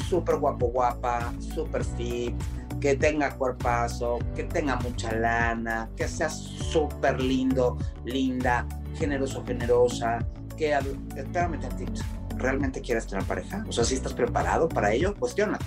súper 0.09 0.37
guapo, 0.37 0.67
guapa, 0.67 1.33
súper 1.55 1.83
fit, 1.83 2.35
que 2.81 2.97
tenga 2.97 3.37
cuerpazo, 3.37 4.19
que 4.35 4.45
tenga 4.45 4.77
mucha 4.77 5.13
lana, 5.13 5.91
que 5.97 6.09
sea 6.09 6.31
súper 6.31 7.21
lindo, 7.21 7.77
linda, 8.05 8.67
generoso, 8.95 9.45
generosa, 9.45 10.19
que, 10.57 10.77
espérame 11.17 11.61
tantito, 11.61 12.03
¿realmente 12.37 12.81
quieres 12.81 13.07
tener 13.07 13.25
pareja? 13.25 13.65
O 13.69 13.73
sea, 13.73 13.85
si 13.85 13.95
estás 13.95 14.15
preparado 14.15 14.69
para 14.69 14.93
ello, 14.93 15.15
cuestionate. 15.15 15.65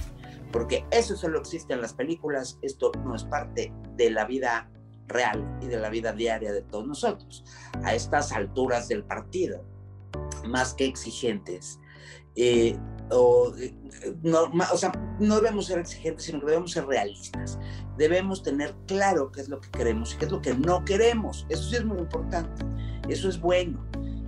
Porque 0.51 0.86
eso 0.91 1.15
solo 1.15 1.39
existe 1.39 1.74
en 1.74 1.82
las 1.82 1.93
películas, 1.93 2.60
esto 2.62 2.91
no 3.03 3.15
es 3.15 3.24
parte 3.24 3.74
de 3.96 4.12
la 4.12 4.25
vida 4.25 4.70
real 5.08 5.58
y 5.62 5.67
de 5.67 5.79
la 5.79 5.89
vida 5.89 6.13
diaria 6.13 6.51
de 6.51 6.62
todos 6.62 6.88
nosotros. 6.88 7.43
A 7.84 7.93
estas 7.93 8.32
alturas 8.32 8.88
del 8.88 9.03
partido, 9.03 9.65
más 10.46 10.74
que 10.74 10.86
exigentes, 10.86 11.79
eh, 12.36 12.77
o, 13.12 13.53
eh, 13.57 13.74
no, 14.22 14.51
o 14.72 14.77
sea, 14.77 14.91
no 15.19 15.36
debemos 15.36 15.67
ser 15.67 15.79
exigentes, 15.79 16.25
sino 16.25 16.39
que 16.39 16.48
debemos 16.48 16.72
ser 16.72 16.86
realistas. 16.86 17.60
Debemos 17.98 18.43
tener 18.43 18.75
claro 18.88 19.31
qué 19.31 19.41
es 19.41 19.50
lo 19.50 19.62
que 19.62 19.69
queremos 19.69 20.13
y 20.13 20.17
qué 20.17 20.25
es 20.25 20.31
lo 20.31 20.41
que 20.41 20.53
no 20.53 20.83
queremos. 20.86 21.45
Eso 21.50 21.63
sí 21.63 21.75
es 21.75 21.86
muy 21.86 22.00
importante. 22.00 22.65
Eso 23.07 23.29
es 23.29 23.39
bueno. 23.39 23.86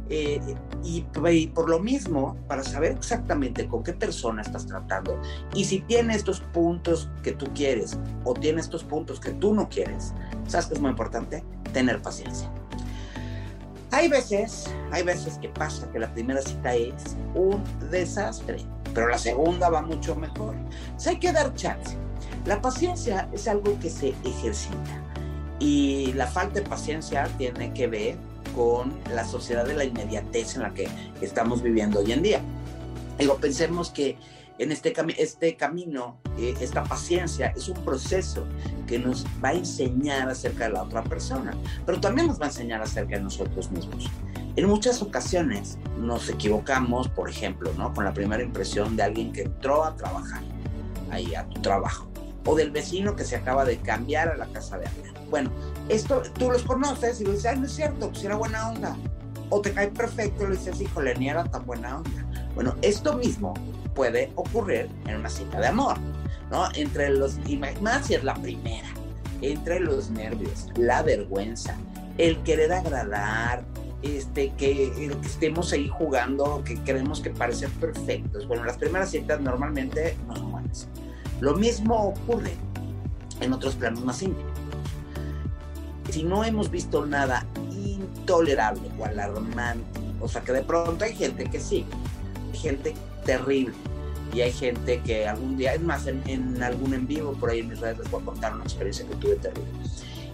Eh, 0.10 0.40
y, 0.84 1.02
por 1.48 1.68
lo 1.68 1.80
mismo, 1.80 2.38
para 2.48 2.64
saber 2.64 2.92
exactamente 2.92 3.68
con 3.68 3.84
qué 3.84 3.94
persona 3.94 4.44
estás 4.44 4.68
tratando 4.68 5.20
y 5.56 5.66
si 5.66 5.80
tiene 5.82 6.14
estos 6.14 6.42
puntos 6.42 7.10
que 7.24 7.32
tú 7.32 7.48
quieres 7.56 7.98
o 8.24 8.36
tiene 8.36 8.62
estos 8.62 8.84
puntos 8.84 9.20
que 9.20 9.32
tú 9.32 9.56
no 9.56 9.68
quieres, 9.68 10.14
¿sabes 10.48 10.68
que 10.68 10.76
es 10.76 10.80
muy 10.80 10.92
importante? 10.92 11.44
Tener 11.74 12.04
paciencia. 12.04 12.52
Hay 13.96 14.10
veces, 14.10 14.66
hay 14.92 15.04
veces 15.04 15.38
que 15.38 15.48
pasa 15.48 15.90
que 15.90 16.00
la 16.00 16.14
primera 16.14 16.42
cita 16.42 16.76
es 16.76 17.16
un 17.34 17.64
desastre, 17.90 18.58
pero 18.94 19.08
la 19.08 19.18
segunda 19.18 19.70
va 19.70 19.82
mucho 19.82 20.18
mejor. 20.18 20.54
O 20.54 21.10
hay 21.10 21.18
que 21.18 21.32
dar 21.32 21.54
chance. 21.54 21.96
La 22.46 22.62
paciencia 22.62 23.30
es 23.32 23.48
algo 23.48 23.80
que 23.80 23.90
se 23.90 24.14
ejercita 24.26 25.02
y 25.60 26.12
la 26.12 26.28
falta 26.28 26.56
de 26.56 26.64
paciencia 26.64 27.30
tiene 27.38 27.72
que 27.72 27.88
ver 27.88 28.18
con 28.54 28.94
la 29.14 29.24
sociedad 29.24 29.66
de 29.66 29.76
la 29.76 29.86
inmediatez 29.86 30.58
en 30.58 30.64
la 30.64 30.74
que 30.74 30.90
estamos 31.22 31.64
viviendo 31.64 32.00
hoy 32.00 32.12
en 32.12 32.22
día. 32.22 32.42
Digo, 33.18 33.38
pensemos 33.38 33.92
que 33.92 34.18
en 34.58 34.72
este, 34.72 34.94
este 35.18 35.56
camino, 35.56 36.18
eh, 36.38 36.56
esta 36.60 36.84
paciencia 36.84 37.54
es 37.56 37.68
un 37.68 37.84
proceso 37.84 38.46
que 38.88 39.00
nos 39.00 39.26
va 39.44 39.50
a 39.50 39.54
enseñar 39.54 40.30
acerca 40.30 40.66
de 40.66 40.74
la 40.74 40.84
otra 40.84 41.04
persona, 41.04 41.56
pero 41.86 42.00
también 42.00 42.28
nos 42.28 42.40
va 42.40 42.46
a 42.46 42.50
enseñar 42.50 42.82
acerca 42.82 43.18
de 43.18 43.24
nosotros 43.24 43.72
mismos. 43.72 44.10
En 44.56 44.68
muchas 44.68 45.02
ocasiones 45.02 45.78
nos 46.00 46.30
equivocamos, 46.30 47.10
por 47.10 47.30
ejemplo, 47.30 47.74
¿no? 47.78 47.94
con 47.94 48.06
la 48.06 48.14
primera 48.14 48.42
impresión 48.42 48.96
de 48.96 49.04
alguien 49.04 49.34
que 49.34 49.42
entró 49.42 49.84
a 49.84 49.96
trabajar 49.96 50.42
ahí 51.12 51.36
a 51.36 51.48
tu 51.50 51.62
trabajo, 51.62 52.08
o 52.46 52.56
del 52.56 52.72
vecino 52.72 53.16
que 53.16 53.26
se 53.26 53.36
acaba 53.36 53.66
de 53.66 53.78
cambiar 53.78 54.30
a 54.30 54.38
la 54.38 54.46
casa 54.48 54.78
de 54.78 54.88
alguien. 54.88 55.14
Bueno, 55.30 55.52
esto 55.90 56.22
tú 56.38 56.50
los 56.50 56.64
conoces 56.64 57.20
y 57.20 57.26
dices, 57.26 57.46
ay, 57.46 57.60
no 57.60 57.66
es 57.66 57.74
cierto, 57.74 58.10
pues 58.10 58.24
era 58.24 58.36
buena 58.36 58.70
onda. 58.70 58.96
O 59.50 59.62
te 59.62 59.74
cae 59.74 59.90
perfecto 59.90 60.44
y 60.44 60.48
le 60.48 60.56
dices, 60.56 60.80
híjole, 60.80 61.14
ni 61.16 61.30
era 61.30 61.44
tan 61.44 61.66
buena 61.66 61.98
onda. 61.98 62.26
Bueno, 62.56 62.76
esto 62.82 63.18
mismo 63.18 63.54
puede 63.96 64.32
ocurrir 64.36 64.90
en 65.08 65.18
una 65.18 65.30
cita 65.30 65.60
de 65.60 65.68
amor, 65.68 65.98
¿no? 66.52 66.68
Entre 66.76 67.10
los, 67.10 67.38
y 67.48 67.58
más 67.58 68.06
si 68.06 68.14
es 68.14 68.24
la 68.24 68.36
primera, 68.36 68.88
entre 69.42 69.80
los 69.80 70.12
nervios, 70.12 70.68
la 70.76 71.02
vergüenza, 71.02 71.76
el 72.18 72.38
querer 72.44 72.72
agradar, 72.74 73.66
este, 74.02 74.54
que, 74.54 75.10
estemos 75.24 75.74
ahí 75.74 75.88
jugando, 75.88 76.64
que 76.64 76.76
queremos 76.84 77.22
que 77.22 77.32
parecer 77.32 77.70
perfectos. 77.72 78.48
Bueno, 78.48 78.64
las 78.66 78.78
primeras 78.78 79.10
citas 79.10 79.42
normalmente 79.42 80.16
no 80.28 80.36
son 80.36 80.52
buenas. 80.52 80.88
Lo 81.40 81.56
mismo 81.56 82.10
ocurre 82.10 82.54
en 83.42 83.54
otros 83.54 83.76
planos 83.76 84.04
más 84.04 84.22
íntimos. 84.22 84.54
Si 86.12 86.24
no 86.24 86.44
hemos 86.44 86.70
visto 86.70 87.06
nada 87.06 87.46
intolerable 87.72 88.90
o 89.00 89.06
alarmante, 89.06 90.00
o 90.22 90.28
sea 90.28 90.42
que 90.42 90.52
de 90.52 90.62
pronto 90.62 91.04
hay 91.04 91.16
gente 91.16 91.46
que 91.46 91.60
sí, 91.60 91.86
gente 92.54 92.94
terrible. 93.26 93.74
Y 94.34 94.42
hay 94.42 94.52
gente 94.52 95.02
que 95.02 95.28
algún 95.28 95.58
día, 95.58 95.74
es 95.74 95.82
más, 95.82 96.08
en, 96.08 96.62
algún 96.62 96.94
en 96.94 97.08
vivo 97.08 97.34
por 97.34 97.52
ahí 97.52 97.60
en 97.60 97.70
mis 97.70 97.80
redes 97.80 98.00
les 98.00 98.12
voy 98.12 98.22
a 98.22 98.26
contar 98.26 98.54
una 98.54 98.64
experiencia 98.64 99.06
que 99.06 99.16
tuve 99.16 99.36
terrible. 99.36 99.72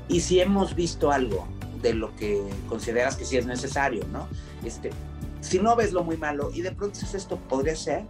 Y 0.07 0.21
si 0.21 0.39
hemos 0.39 0.75
visto 0.75 1.11
algo 1.11 1.47
de 1.81 1.93
lo 1.93 2.15
que 2.15 2.41
consideras 2.67 3.15
que 3.15 3.25
sí 3.25 3.37
es 3.37 3.45
necesario, 3.45 4.05
¿no? 4.11 4.27
Este, 4.63 4.91
si 5.39 5.59
no 5.59 5.75
ves 5.75 5.93
lo 5.93 6.03
muy 6.03 6.17
malo 6.17 6.51
y 6.53 6.61
de 6.61 6.71
pronto 6.71 6.99
dices 6.99 7.15
esto 7.15 7.37
podría 7.37 7.75
ser, 7.75 8.03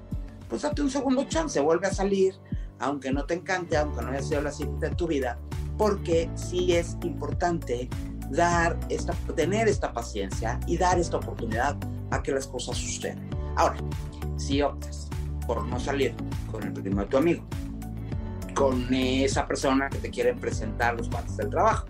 pues 0.50 0.64
date 0.64 0.82
un 0.82 0.90
segundo 0.90 1.24
chance, 1.26 1.60
vuelve 1.60 1.88
a 1.88 1.94
salir, 1.94 2.36
aunque 2.80 3.12
no 3.12 3.26
te 3.26 3.36
encante, 3.36 3.78
aunque 3.78 4.02
no 4.02 4.10
haya 4.10 4.22
sido 4.22 4.42
la 4.42 4.52
cita 4.52 4.90
de 4.90 4.96
tu 4.96 5.08
vida, 5.08 5.38
porque 5.78 6.30
sí 6.36 6.74
es 6.74 6.98
importante 7.04 7.90
dar 8.30 8.78
esta, 8.90 9.14
tener 9.36 9.68
esta 9.68 9.94
paciencia 9.94 10.60
y 10.68 10.78
dar 10.78 11.00
esta 11.00 11.18
oportunidad 11.18 11.78
a 12.12 12.22
que 12.22 12.32
las 12.32 12.48
cosas 12.48 12.78
sucedan. 12.78 13.30
Ahora, 13.56 13.78
si 14.38 14.62
optas 14.62 15.10
por 15.46 15.66
no 15.66 15.80
salir 15.80 16.16
con 16.52 16.64
el 16.64 16.74
primo 16.74 17.02
de 17.02 17.08
tu 17.08 17.18
amigo, 17.18 17.44
con 18.54 18.94
esa 18.94 19.48
persona 19.48 19.90
que 19.90 19.98
te 19.98 20.10
quieren 20.10 20.40
presentar 20.40 20.96
los 20.96 21.10
cuates 21.10 21.38
del 21.38 21.50
trabajo, 21.50 21.88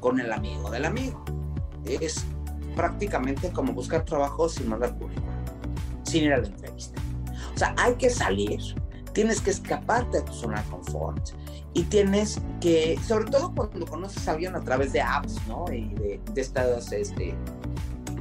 con 0.00 0.20
el 0.20 0.32
amigo 0.32 0.70
del 0.70 0.84
amigo, 0.84 1.24
es 1.84 2.24
prácticamente 2.74 3.50
como 3.50 3.72
buscar 3.72 4.04
trabajo 4.04 4.48
sin 4.48 4.68
mandar 4.68 4.94
currículum, 4.96 5.28
sin 6.04 6.24
ir 6.24 6.32
a 6.34 6.38
la 6.38 6.46
entrevista. 6.46 7.00
O 7.54 7.58
sea, 7.58 7.74
hay 7.78 7.94
que 7.94 8.10
salir, 8.10 8.60
tienes 9.12 9.40
que 9.40 9.50
escaparte 9.50 10.18
de 10.18 10.24
tu 10.24 10.32
zona 10.32 10.62
de 10.62 10.68
confort 10.68 11.30
y 11.72 11.84
tienes 11.84 12.40
que, 12.60 12.98
sobre 13.06 13.30
todo 13.30 13.54
cuando 13.54 13.86
conoces 13.86 14.28
a 14.28 14.32
alguien 14.32 14.54
a 14.54 14.60
través 14.60 14.92
de 14.92 15.00
apps, 15.00 15.40
¿no? 15.48 15.64
Y 15.72 15.88
de, 15.94 16.20
de 16.32 16.40
estas, 16.40 16.92
este, 16.92 17.34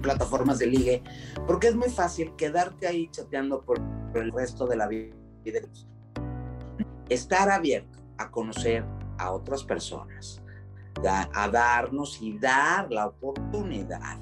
plataformas 0.06 0.60
de 0.60 0.68
ligue, 0.68 1.04
porque 1.48 1.68
es 1.68 1.76
muy 1.76 1.90
fácil 1.90 2.36
quedarte 2.36 2.88
ahí 2.88 3.10
chateando 3.10 3.64
por, 3.64 3.82
el 4.14 4.32
resto 4.32 4.68
de 4.68 4.78
la 4.78 4.88
vida. 4.88 5.16
Estar 7.10 7.50
abierto 7.50 8.00
a 8.18 8.32
conocer 8.32 8.86
a 9.18 9.32
otras 9.32 9.64
personas, 9.64 10.42
a 11.04 11.50
darnos 11.50 12.22
y 12.22 12.38
dar 12.38 12.90
la 12.92 13.08
oportunidad 13.08 14.18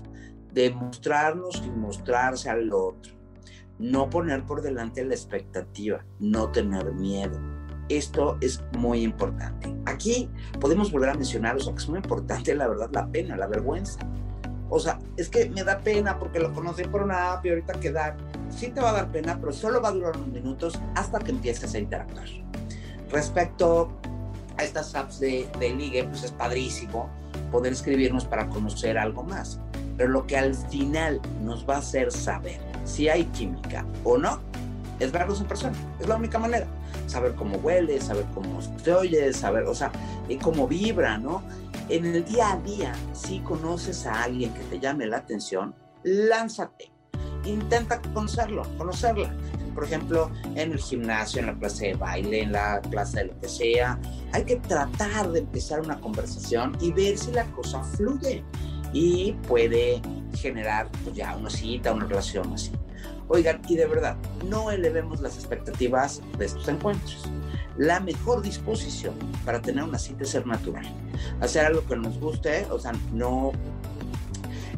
de 0.53 0.71
mostrarnos 0.71 1.61
y 1.65 1.69
mostrarse 1.69 2.49
al 2.49 2.71
otro. 2.71 3.13
No 3.79 4.09
poner 4.09 4.45
por 4.45 4.61
delante 4.61 5.03
la 5.03 5.15
expectativa, 5.15 6.05
no 6.19 6.51
tener 6.51 6.93
miedo. 6.93 7.39
Esto 7.89 8.37
es 8.39 8.63
muy 8.77 9.01
importante. 9.01 9.75
Aquí 9.85 10.29
podemos 10.61 10.91
volver 10.91 11.09
a 11.09 11.15
mencionar, 11.15 11.57
o 11.57 11.59
sea, 11.59 11.73
que 11.73 11.81
es 11.81 11.89
muy 11.89 11.97
importante, 11.97 12.55
la 12.55 12.67
verdad, 12.67 12.89
la 12.93 13.07
pena, 13.07 13.35
la 13.35 13.47
vergüenza. 13.47 13.99
O 14.75 14.79
sea, 14.79 14.97
es 15.17 15.29
que 15.29 15.47
me 15.51 15.63
da 15.63 15.77
pena 15.77 16.17
porque 16.17 16.39
lo 16.39 16.51
conocí 16.51 16.83
por 16.85 17.03
una 17.03 17.33
app 17.33 17.45
y 17.45 17.49
ahorita 17.49 17.73
quedar. 17.73 18.17
Sí 18.49 18.69
te 18.69 18.81
va 18.81 18.89
a 18.89 18.93
dar 18.93 19.11
pena, 19.11 19.37
pero 19.39 19.53
solo 19.53 19.79
va 19.79 19.89
a 19.89 19.91
durar 19.91 20.17
unos 20.17 20.29
minutos 20.29 20.79
hasta 20.95 21.19
que 21.19 21.29
empieces 21.29 21.75
a 21.75 21.77
interactuar. 21.77 22.25
Respecto 23.11 23.91
a 24.57 24.63
estas 24.63 24.95
apps 24.95 25.19
de, 25.19 25.47
de 25.59 25.69
ligue, 25.69 26.03
pues 26.05 26.23
es 26.23 26.31
padrísimo 26.31 27.07
poder 27.51 27.71
escribirnos 27.71 28.25
para 28.25 28.49
conocer 28.49 28.97
algo 28.97 29.21
más. 29.21 29.59
Pero 29.95 30.09
lo 30.09 30.25
que 30.25 30.37
al 30.37 30.55
final 30.55 31.21
nos 31.43 31.69
va 31.69 31.75
a 31.75 31.77
hacer 31.77 32.11
saber 32.11 32.59
si 32.83 33.09
hay 33.09 33.25
química 33.25 33.85
o 34.03 34.17
no 34.17 34.39
es 34.99 35.11
verlos 35.11 35.39
en 35.39 35.45
persona. 35.45 35.75
Es 35.99 36.07
la 36.07 36.15
única 36.15 36.39
manera. 36.39 36.65
Saber 37.05 37.35
cómo 37.35 37.57
huele, 37.57 38.01
saber 38.01 38.25
cómo 38.33 38.59
se 38.61 38.91
oye, 38.91 39.33
saber, 39.33 39.65
o 39.65 39.75
sea, 39.75 39.91
cómo 40.41 40.67
vibra, 40.67 41.19
¿no? 41.19 41.43
En 41.89 42.05
el 42.05 42.25
día 42.25 42.53
a 42.53 42.57
día, 42.57 42.93
si 43.13 43.39
conoces 43.39 44.05
a 44.05 44.23
alguien 44.23 44.53
que 44.53 44.63
te 44.63 44.79
llame 44.79 45.05
la 45.05 45.17
atención, 45.17 45.75
lánzate. 46.03 46.91
Intenta 47.45 48.01
conocerlo, 48.01 48.63
conocerla. 48.77 49.35
Por 49.73 49.85
ejemplo, 49.85 50.31
en 50.55 50.71
el 50.71 50.77
gimnasio, 50.77 51.39
en 51.39 51.47
la 51.47 51.55
clase 51.57 51.87
de 51.87 51.93
baile, 51.95 52.41
en 52.43 52.51
la 52.51 52.79
clase 52.81 53.19
de 53.19 53.25
lo 53.25 53.39
que 53.39 53.49
sea. 53.49 53.99
Hay 54.31 54.45
que 54.45 54.57
tratar 54.57 55.31
de 55.31 55.39
empezar 55.39 55.81
una 55.81 55.99
conversación 55.99 56.77
y 56.79 56.91
ver 56.91 57.17
si 57.17 57.31
la 57.31 57.45
cosa 57.51 57.83
fluye 57.83 58.43
y 58.93 59.33
puede 59.47 60.01
generar 60.35 60.89
pues, 61.03 61.15
ya 61.15 61.35
una 61.35 61.49
cita, 61.49 61.91
una 61.91 62.05
relación 62.05 62.53
así. 62.53 62.71
Oigan, 63.33 63.61
y 63.67 63.75
de 63.75 63.87
verdad, 63.87 64.15
no 64.45 64.71
elevemos 64.71 65.19
las 65.19 65.35
expectativas 65.35 66.21
de 66.37 66.45
estos 66.45 66.67
encuentros 66.67 67.27
la 67.77 67.99
mejor 67.99 68.41
disposición 68.41 69.15
para 69.45 69.61
tener 69.61 69.83
una 69.83 69.97
cita 69.97 70.23
es 70.23 70.29
ser 70.29 70.45
natural. 70.45 70.85
Hacer 71.41 71.65
algo 71.65 71.85
que 71.85 71.95
nos 71.95 72.19
guste, 72.19 72.65
o 72.69 72.79
sea, 72.79 72.93
no, 73.11 73.51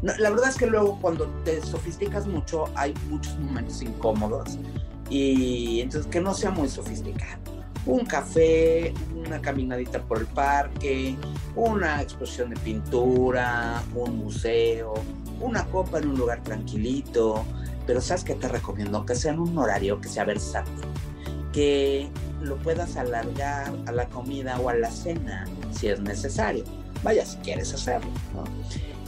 La 0.02 0.30
verdad 0.30 0.50
es 0.50 0.56
que 0.56 0.68
luego 0.68 1.00
cuando 1.02 1.26
te 1.44 1.62
sofisticas 1.62 2.28
mucho 2.28 2.65
hay 2.76 2.94
muchos 3.10 3.38
momentos 3.39 3.82
incómodos 3.82 4.58
y 5.10 5.82
entonces 5.82 6.10
que 6.10 6.22
no 6.22 6.34
sea 6.34 6.52
muy 6.52 6.70
sofisticado. 6.70 7.44
Un 7.86 8.06
café, 8.06 8.94
una 9.15 9.39
caminadita 9.39 10.02
por 10.02 10.20
el 10.20 10.26
parque, 10.28 11.15
una 11.56 12.02
exposición 12.02 12.50
de 12.50 12.56
pintura, 12.58 13.84
un 13.94 14.18
museo, 14.18 14.96
una 15.39 15.65
copa 15.68 16.00
en 16.00 16.10
un 16.10 16.18
lugar 16.18 16.41
tranquilito, 16.44 17.46
pero 17.86 18.02
sabes 18.02 18.24
que 18.24 18.36
te 18.36 18.48
recomiendo 18.48 19.06
que 19.06 19.15
sea 19.15 19.34
en 19.34 19.39
un 19.39 19.58
horario 19.58 20.02
que 20.02 20.10
sea 20.10 20.26
versátil, 20.26 20.74
que 21.54 22.10
lo 22.41 22.58
puedas 22.58 22.95
alargar 22.98 23.74
a 23.86 23.91
la 23.91 24.08
comida 24.10 24.60
o 24.60 24.69
a 24.69 24.76
la 24.76 24.91
cena 24.91 25.45
si 25.71 25.88
es 25.88 26.00
necesario. 26.00 26.63
Vaya, 27.04 27.26
si 27.26 27.38
quieres 27.38 27.74
hacerlo. 27.74 28.10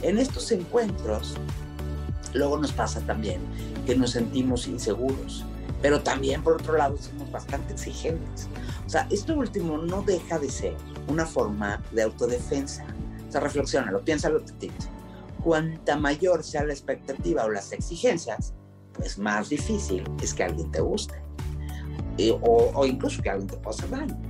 En 0.02 0.18
estos 0.18 0.50
encuentros, 0.52 1.34
luego 2.34 2.58
nos 2.58 2.72
pasa 2.72 3.00
también 3.00 3.40
que 3.86 3.96
nos 3.96 4.12
sentimos 4.12 4.66
inseguros, 4.68 5.44
pero 5.82 6.00
también 6.00 6.42
por 6.42 6.54
otro 6.54 6.76
lado 6.76 6.96
somos 6.96 7.30
bastante 7.30 7.72
exigentes. 7.72 8.48
O 8.86 8.88
sea, 8.88 9.06
esto 9.10 9.34
último 9.34 9.78
no 9.78 10.02
deja 10.02 10.38
de 10.38 10.50
ser 10.50 10.76
una 11.08 11.26
forma 11.26 11.82
de 11.92 12.02
autodefensa. 12.02 12.84
O 13.28 13.32
sea, 13.32 13.40
reflexiónalo, 13.40 14.02
piénsalo 14.04 14.40
tantito. 14.40 14.86
Cuanta 15.42 15.96
mayor 15.96 16.42
sea 16.42 16.64
la 16.64 16.72
expectativa 16.72 17.44
o 17.44 17.50
las 17.50 17.72
exigencias, 17.72 18.54
pues 18.98 19.18
más 19.18 19.48
difícil 19.48 20.04
es 20.22 20.34
que 20.34 20.44
alguien 20.44 20.70
te 20.70 20.80
guste. 20.80 21.14
o, 22.42 22.84
incluso 22.84 23.22
que 23.22 23.30
alguien 23.30 23.48
te 23.48 23.56
pueda 23.56 23.76
hacer 23.76 23.90
daño. 23.90 24.20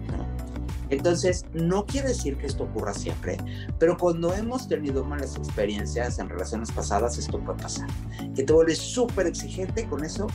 Entonces, 0.90 1.44
no 1.52 1.84
quiere 1.84 2.08
decir 2.08 2.38
que 2.38 2.46
esto 2.46 2.64
ocurra 2.64 2.94
siempre, 2.94 3.36
pero 3.78 3.96
cuando 3.96 4.32
hemos 4.32 4.68
tenido 4.68 5.04
malas 5.04 5.36
experiencias 5.36 6.18
en 6.18 6.30
relaciones 6.30 6.72
pasadas, 6.72 7.18
esto 7.18 7.38
puede 7.40 7.58
pasar. 7.58 7.88
Que 8.34 8.42
te 8.42 8.52
vuelves 8.52 8.78
súper 8.78 9.26
exigente 9.26 9.86
con 9.86 10.04
eso 10.04 10.26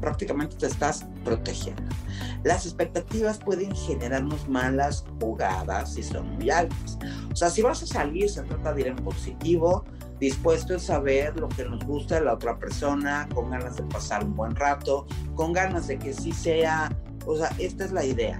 prácticamente 0.00 0.56
te 0.56 0.66
estás 0.66 1.06
protegiendo. 1.24 1.82
Las 2.42 2.64
expectativas 2.66 3.38
pueden 3.38 3.74
generarnos 3.74 4.48
malas 4.48 5.04
jugadas 5.20 5.94
si 5.94 6.02
son 6.02 6.36
muy 6.36 6.50
altas. 6.50 6.98
O 7.32 7.36
sea, 7.36 7.50
si 7.50 7.62
vas 7.62 7.82
a 7.82 7.86
salir, 7.86 8.28
se 8.30 8.42
trata 8.42 8.72
de 8.72 8.80
ir 8.82 8.86
en 8.88 8.96
positivo, 8.96 9.84
dispuesto 10.18 10.76
a 10.76 10.78
saber 10.78 11.38
lo 11.38 11.48
que 11.48 11.64
nos 11.64 11.84
gusta 11.84 12.16
de 12.16 12.22
la 12.22 12.34
otra 12.34 12.58
persona, 12.58 13.28
con 13.34 13.50
ganas 13.50 13.76
de 13.76 13.82
pasar 13.84 14.24
un 14.24 14.36
buen 14.36 14.54
rato, 14.54 15.06
con 15.34 15.52
ganas 15.52 15.86
de 15.86 15.98
que 15.98 16.12
sí 16.12 16.32
sea, 16.32 16.94
o 17.26 17.36
sea, 17.36 17.50
esta 17.58 17.84
es 17.84 17.92
la 17.92 18.04
idea. 18.04 18.38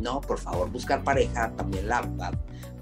No, 0.00 0.20
por 0.20 0.38
favor, 0.38 0.70
buscar 0.70 1.04
pareja 1.04 1.52
también, 1.56 1.88
la 1.88 2.02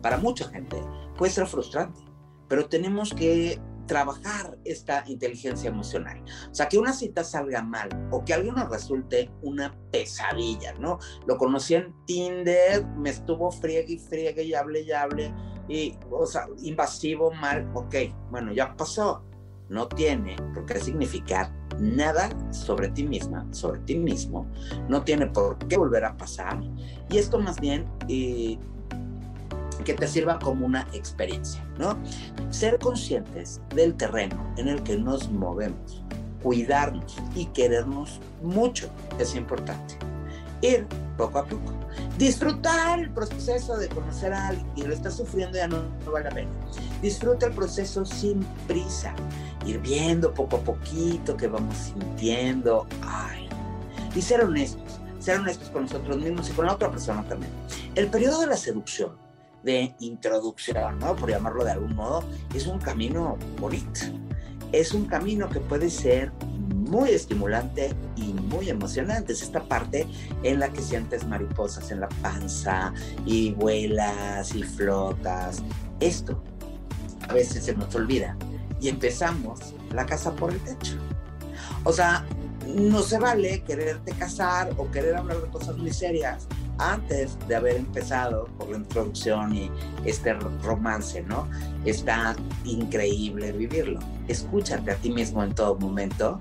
para 0.00 0.16
mucha 0.16 0.48
gente 0.48 0.82
puede 1.18 1.30
ser 1.30 1.46
frustrante, 1.46 2.00
pero 2.48 2.66
tenemos 2.66 3.12
que 3.12 3.60
trabajar 3.90 4.57
esta 4.64 5.03
inteligencia 5.09 5.68
emocional. 5.68 6.22
O 6.48 6.55
sea, 6.55 6.68
que 6.68 6.79
una 6.79 6.92
cita 6.92 7.24
salga 7.24 7.61
mal 7.61 7.88
o 8.12 8.24
que 8.24 8.33
algo 8.33 8.53
nos 8.53 8.70
resulte 8.70 9.29
una 9.42 9.76
pesadilla, 9.90 10.74
¿no? 10.74 11.00
Lo 11.26 11.37
conocí 11.37 11.74
en 11.74 11.92
Tinder, 12.07 12.87
me 12.96 13.11
estuvo 13.11 13.50
friegue 13.50 13.94
y 13.94 13.98
friegue 13.98 14.44
y 14.44 14.55
hable 14.55 14.83
y 14.83 14.92
hable, 14.92 15.35
y, 15.68 15.98
o 16.09 16.24
sea, 16.24 16.46
invasivo, 16.62 17.33
mal, 17.33 17.68
ok, 17.74 17.96
bueno, 18.31 18.53
ya 18.53 18.76
pasó. 18.76 19.24
No 19.68 19.88
tiene 19.88 20.37
por 20.55 20.66
qué 20.66 20.79
significar 20.79 21.53
nada 21.81 22.31
sobre 22.53 22.90
ti 22.90 23.03
misma, 23.05 23.44
sobre 23.53 23.81
ti 23.81 23.96
mismo. 23.96 24.48
No 24.88 25.03
tiene 25.03 25.26
por 25.26 25.59
qué 25.66 25.76
volver 25.76 26.05
a 26.05 26.16
pasar. 26.16 26.61
Y 27.09 27.18
esto 27.18 27.40
más 27.40 27.61
bien 27.61 27.88
eh, 28.09 28.57
que 29.82 29.94
te 29.94 30.06
sirva 30.06 30.38
como 30.38 30.66
una 30.66 30.86
experiencia, 30.92 31.64
¿no? 31.78 31.96
Ser 32.50 32.78
conscientes 32.78 33.60
del 33.74 33.94
terreno 33.94 34.52
en 34.56 34.68
el 34.68 34.82
que 34.82 34.96
nos 34.96 35.30
movemos, 35.30 36.02
cuidarnos 36.42 37.16
y 37.34 37.46
querernos 37.46 38.20
mucho 38.42 38.88
es 39.18 39.34
importante. 39.34 39.96
Ir 40.62 40.86
poco 41.16 41.38
a 41.38 41.44
poco. 41.44 41.72
Disfrutar 42.18 43.00
el 43.00 43.10
proceso 43.10 43.76
de 43.78 43.88
conocer 43.88 44.32
a 44.32 44.48
alguien 44.48 44.66
y 44.76 44.82
lo 44.82 44.92
está 44.92 45.10
sufriendo 45.10 45.56
ya 45.56 45.68
no, 45.68 45.82
no 46.04 46.12
vale 46.12 46.24
la 46.24 46.34
pena. 46.34 46.50
Disfruta 47.00 47.46
el 47.46 47.52
proceso 47.52 48.04
sin 48.04 48.40
prisa. 48.66 49.14
Ir 49.66 49.78
viendo 49.80 50.32
poco 50.32 50.56
a 50.56 50.60
poquito 50.60 51.36
que 51.36 51.46
vamos 51.46 51.74
sintiendo. 51.76 52.86
Ay. 53.02 53.48
Y 54.14 54.20
ser 54.20 54.44
honestos. 54.44 55.00
Ser 55.18 55.40
honestos 55.40 55.70
con 55.70 55.82
nosotros 55.82 56.18
mismos 56.18 56.48
y 56.50 56.52
con 56.52 56.66
la 56.66 56.74
otra 56.74 56.90
persona 56.90 57.22
también. 57.26 57.52
El 57.94 58.08
periodo 58.08 58.40
de 58.40 58.48
la 58.48 58.56
seducción 58.56 59.12
de 59.62 59.94
introducción, 60.01 60.99
¿no? 60.99 61.16
Por 61.16 61.31
llamarlo 61.31 61.64
de 61.64 61.73
algún 61.73 61.94
modo, 61.94 62.25
es 62.55 62.66
un 62.66 62.79
camino 62.79 63.37
bonito. 63.59 64.01
Es 64.73 64.94
un 64.94 65.07
camino 65.07 65.49
que 65.49 65.61
puede 65.61 65.90
ser 65.90 66.33
muy 66.90 67.11
estimulante 67.11 67.94
y 68.16 68.33
muy 68.33 68.68
emocionante. 68.70 69.33
Es 69.33 69.42
esta 69.42 69.62
parte 69.62 70.07
en 70.42 70.61
la 70.61 70.73
que 70.73 70.81
sientes 70.81 71.27
mariposas 71.27 71.90
en 71.90 72.01
la 72.01 72.09
panza 72.23 72.92
y 73.27 73.53
vuelas 73.53 74.55
y 74.55 74.62
flotas. 74.62 75.62
Esto 76.01 76.42
a 77.29 77.35
veces 77.35 77.64
se 77.64 77.75
nos 77.75 77.94
olvida 77.94 78.37
y 78.81 78.88
empezamos 78.88 79.75
la 79.92 80.07
casa 80.07 80.35
por 80.35 80.53
el 80.53 80.61
techo. 80.61 80.96
O 81.85 81.92
sea, 81.92 82.27
no 82.74 83.02
se 83.02 83.18
vale 83.18 83.62
quererte 83.62 84.12
casar 84.12 84.72
o 84.76 84.90
querer 84.90 85.16
hablar 85.16 85.40
de 85.40 85.48
cosas 85.48 85.76
muy 85.76 85.92
serias 85.92 86.46
antes 86.78 87.37
de 87.46 87.56
haber 87.56 87.76
empezado 87.76 88.46
por 88.59 88.70
la 88.70 88.78
introducción 88.78 89.54
y 89.54 89.70
este 90.04 90.33
romance, 90.35 91.22
¿no? 91.22 91.48
Está 91.85 92.35
increíble 92.64 93.52
vivirlo. 93.52 94.00
Escúchate 94.28 94.90
a 94.90 94.96
ti 94.96 95.11
mismo 95.11 95.42
en 95.44 95.54
todo 95.54 95.76
momento 95.78 96.38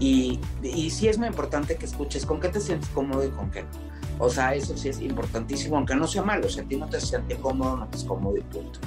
y, 0.00 0.40
y 0.62 0.90
sí 0.90 1.08
es 1.08 1.18
muy 1.18 1.28
importante 1.28 1.76
que 1.76 1.84
escuches 1.84 2.24
con 2.24 2.40
qué 2.40 2.48
te 2.48 2.60
sientes 2.60 2.88
cómodo 2.90 3.24
y 3.24 3.30
con 3.30 3.50
qué 3.50 3.62
no. 3.62 3.92
O 4.18 4.30
sea, 4.30 4.54
eso 4.54 4.76
sí 4.76 4.88
es 4.88 5.00
importantísimo, 5.00 5.76
aunque 5.76 5.94
no 5.94 6.06
sea 6.06 6.22
malo. 6.22 6.48
Si 6.48 6.60
a 6.60 6.64
ti 6.64 6.76
no 6.76 6.86
te 6.88 7.00
sientes 7.00 7.38
cómodo, 7.38 7.76
no 7.76 7.88
te 7.88 7.96
es 7.98 8.04
cómodo 8.04 8.36
y 8.36 8.42
punto. 8.42 8.78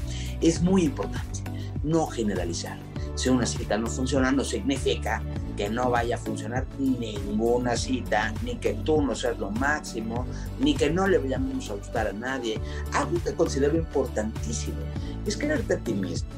Es 0.41 0.62
muy 0.62 0.84
importante 0.84 1.41
no 1.84 2.08
generalizar. 2.08 2.79
Si 3.15 3.29
una 3.29 3.45
cita 3.45 3.77
no 3.77 3.88
funciona, 3.88 4.31
no 4.31 4.43
significa 4.43 5.21
que 5.55 5.69
no 5.69 5.89
vaya 5.89 6.15
a 6.15 6.17
funcionar 6.17 6.65
ninguna 6.77 7.75
cita, 7.75 8.33
ni 8.43 8.55
que 8.55 8.73
tú 8.73 9.01
no 9.01 9.15
seas 9.15 9.37
lo 9.39 9.51
máximo, 9.51 10.25
ni 10.59 10.75
que 10.75 10.89
no 10.89 11.07
le 11.07 11.17
vayamos 11.17 11.69
a 11.69 11.75
gustar 11.75 12.07
a 12.07 12.13
nadie. 12.13 12.59
Algo 12.93 13.21
que 13.23 13.33
considero 13.33 13.77
importantísimo 13.77 14.77
es 15.25 15.37
quererte 15.37 15.75
a 15.75 15.79
ti 15.79 15.93
mismo, 15.93 16.29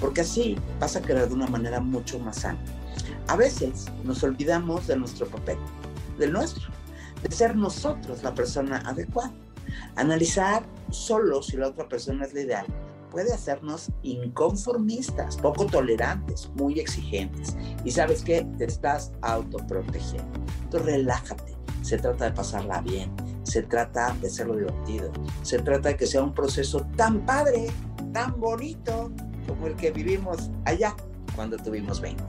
porque 0.00 0.20
así 0.20 0.56
vas 0.78 0.96
a 0.96 1.02
querer 1.02 1.28
de 1.28 1.34
una 1.34 1.46
manera 1.46 1.80
mucho 1.80 2.18
más 2.18 2.38
sana. 2.38 2.58
A 3.28 3.36
veces 3.36 3.86
nos 4.04 4.22
olvidamos 4.22 4.86
de 4.86 4.96
nuestro 4.96 5.26
papel, 5.26 5.58
del 6.18 6.32
nuestro, 6.32 6.70
de 7.22 7.30
ser 7.30 7.56
nosotros 7.56 8.22
la 8.22 8.34
persona 8.34 8.82
adecuada. 8.84 9.32
Analizar 9.96 10.64
solo 10.90 11.42
si 11.42 11.56
la 11.56 11.68
otra 11.68 11.88
persona 11.88 12.24
es 12.24 12.32
la 12.34 12.40
ideal 12.40 12.66
puede 13.16 13.32
hacernos 13.32 13.90
inconformistas, 14.02 15.38
poco 15.38 15.64
tolerantes, 15.64 16.50
muy 16.56 16.78
exigentes. 16.78 17.56
Y 17.82 17.90
sabes 17.90 18.20
que 18.20 18.46
te 18.58 18.66
estás 18.66 19.10
autoprotegiendo. 19.22 20.38
Entonces 20.64 20.84
relájate. 20.84 21.56
Se 21.80 21.96
trata 21.96 22.26
de 22.26 22.32
pasarla 22.32 22.82
bien. 22.82 23.10
Se 23.44 23.62
trata 23.62 24.14
de 24.20 24.26
hacerlo 24.26 24.56
divertido. 24.56 25.10
Se 25.40 25.58
trata 25.58 25.88
de 25.88 25.96
que 25.96 26.06
sea 26.06 26.22
un 26.22 26.34
proceso 26.34 26.86
tan 26.94 27.24
padre, 27.24 27.68
tan 28.12 28.38
bonito 28.38 29.10
como 29.48 29.66
el 29.66 29.76
que 29.76 29.92
vivimos 29.92 30.50
allá 30.66 30.94
cuando 31.34 31.56
tuvimos 31.56 32.02
20. 32.02 32.22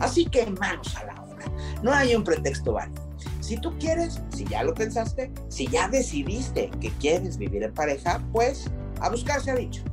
Así 0.00 0.24
que 0.26 0.50
manos 0.50 0.96
a 0.96 1.04
la 1.04 1.22
obra. 1.22 1.44
No 1.80 1.92
hay 1.92 2.16
un 2.16 2.24
pretexto 2.24 2.72
válido. 2.72 3.08
Si 3.38 3.56
tú 3.56 3.72
quieres, 3.78 4.20
si 4.34 4.44
ya 4.46 4.64
lo 4.64 4.74
pensaste, 4.74 5.32
si 5.46 5.68
ya 5.68 5.86
decidiste 5.86 6.70
que 6.80 6.90
quieres 6.98 7.38
vivir 7.38 7.62
en 7.62 7.72
pareja, 7.72 8.20
pues 8.32 8.68
a 9.00 9.08
buscar 9.10 9.40
se 9.40 9.52
ha 9.52 9.54
dicho 9.54 9.84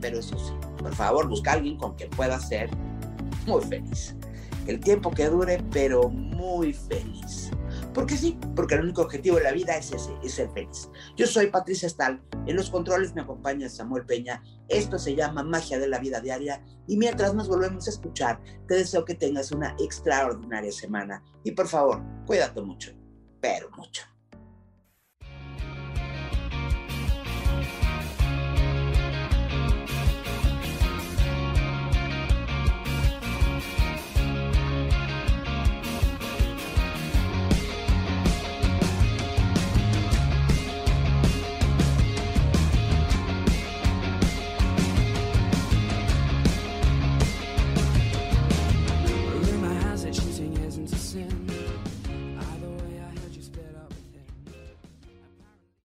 pero 0.00 0.18
eso 0.18 0.38
sí, 0.38 0.52
por 0.78 0.94
favor, 0.94 1.28
busca 1.28 1.52
a 1.52 1.54
alguien 1.54 1.76
con 1.76 1.94
quien 1.94 2.10
pueda 2.10 2.38
ser 2.40 2.70
muy 3.46 3.62
feliz. 3.62 4.14
El 4.66 4.80
tiempo 4.80 5.10
que 5.10 5.28
dure, 5.28 5.62
pero 5.72 6.08
muy 6.08 6.72
feliz. 6.72 7.50
Porque 7.94 8.16
sí, 8.16 8.38
porque 8.54 8.74
el 8.74 8.82
único 8.82 9.02
objetivo 9.02 9.36
de 9.36 9.44
la 9.44 9.52
vida 9.52 9.76
es 9.76 9.92
ese, 9.92 10.12
es 10.22 10.34
ser 10.34 10.50
feliz. 10.52 10.88
Yo 11.16 11.26
soy 11.26 11.48
Patricia 11.48 11.88
Stahl, 11.88 12.22
en 12.46 12.56
los 12.56 12.70
controles 12.70 13.14
me 13.14 13.22
acompaña 13.22 13.68
Samuel 13.68 14.06
Peña. 14.06 14.42
Esto 14.68 14.98
se 14.98 15.16
llama 15.16 15.42
Magia 15.42 15.78
de 15.78 15.88
la 15.88 15.98
Vida 15.98 16.20
Diaria 16.20 16.62
y 16.86 16.96
mientras 16.96 17.34
nos 17.34 17.48
volvemos 17.48 17.86
a 17.86 17.90
escuchar, 17.90 18.40
te 18.68 18.74
deseo 18.74 19.04
que 19.04 19.14
tengas 19.14 19.50
una 19.50 19.74
extraordinaria 19.80 20.72
semana 20.72 21.22
y 21.42 21.50
por 21.52 21.66
favor, 21.66 22.00
cuídate 22.26 22.60
mucho, 22.60 22.92
pero 23.40 23.70
mucho. 23.76 24.09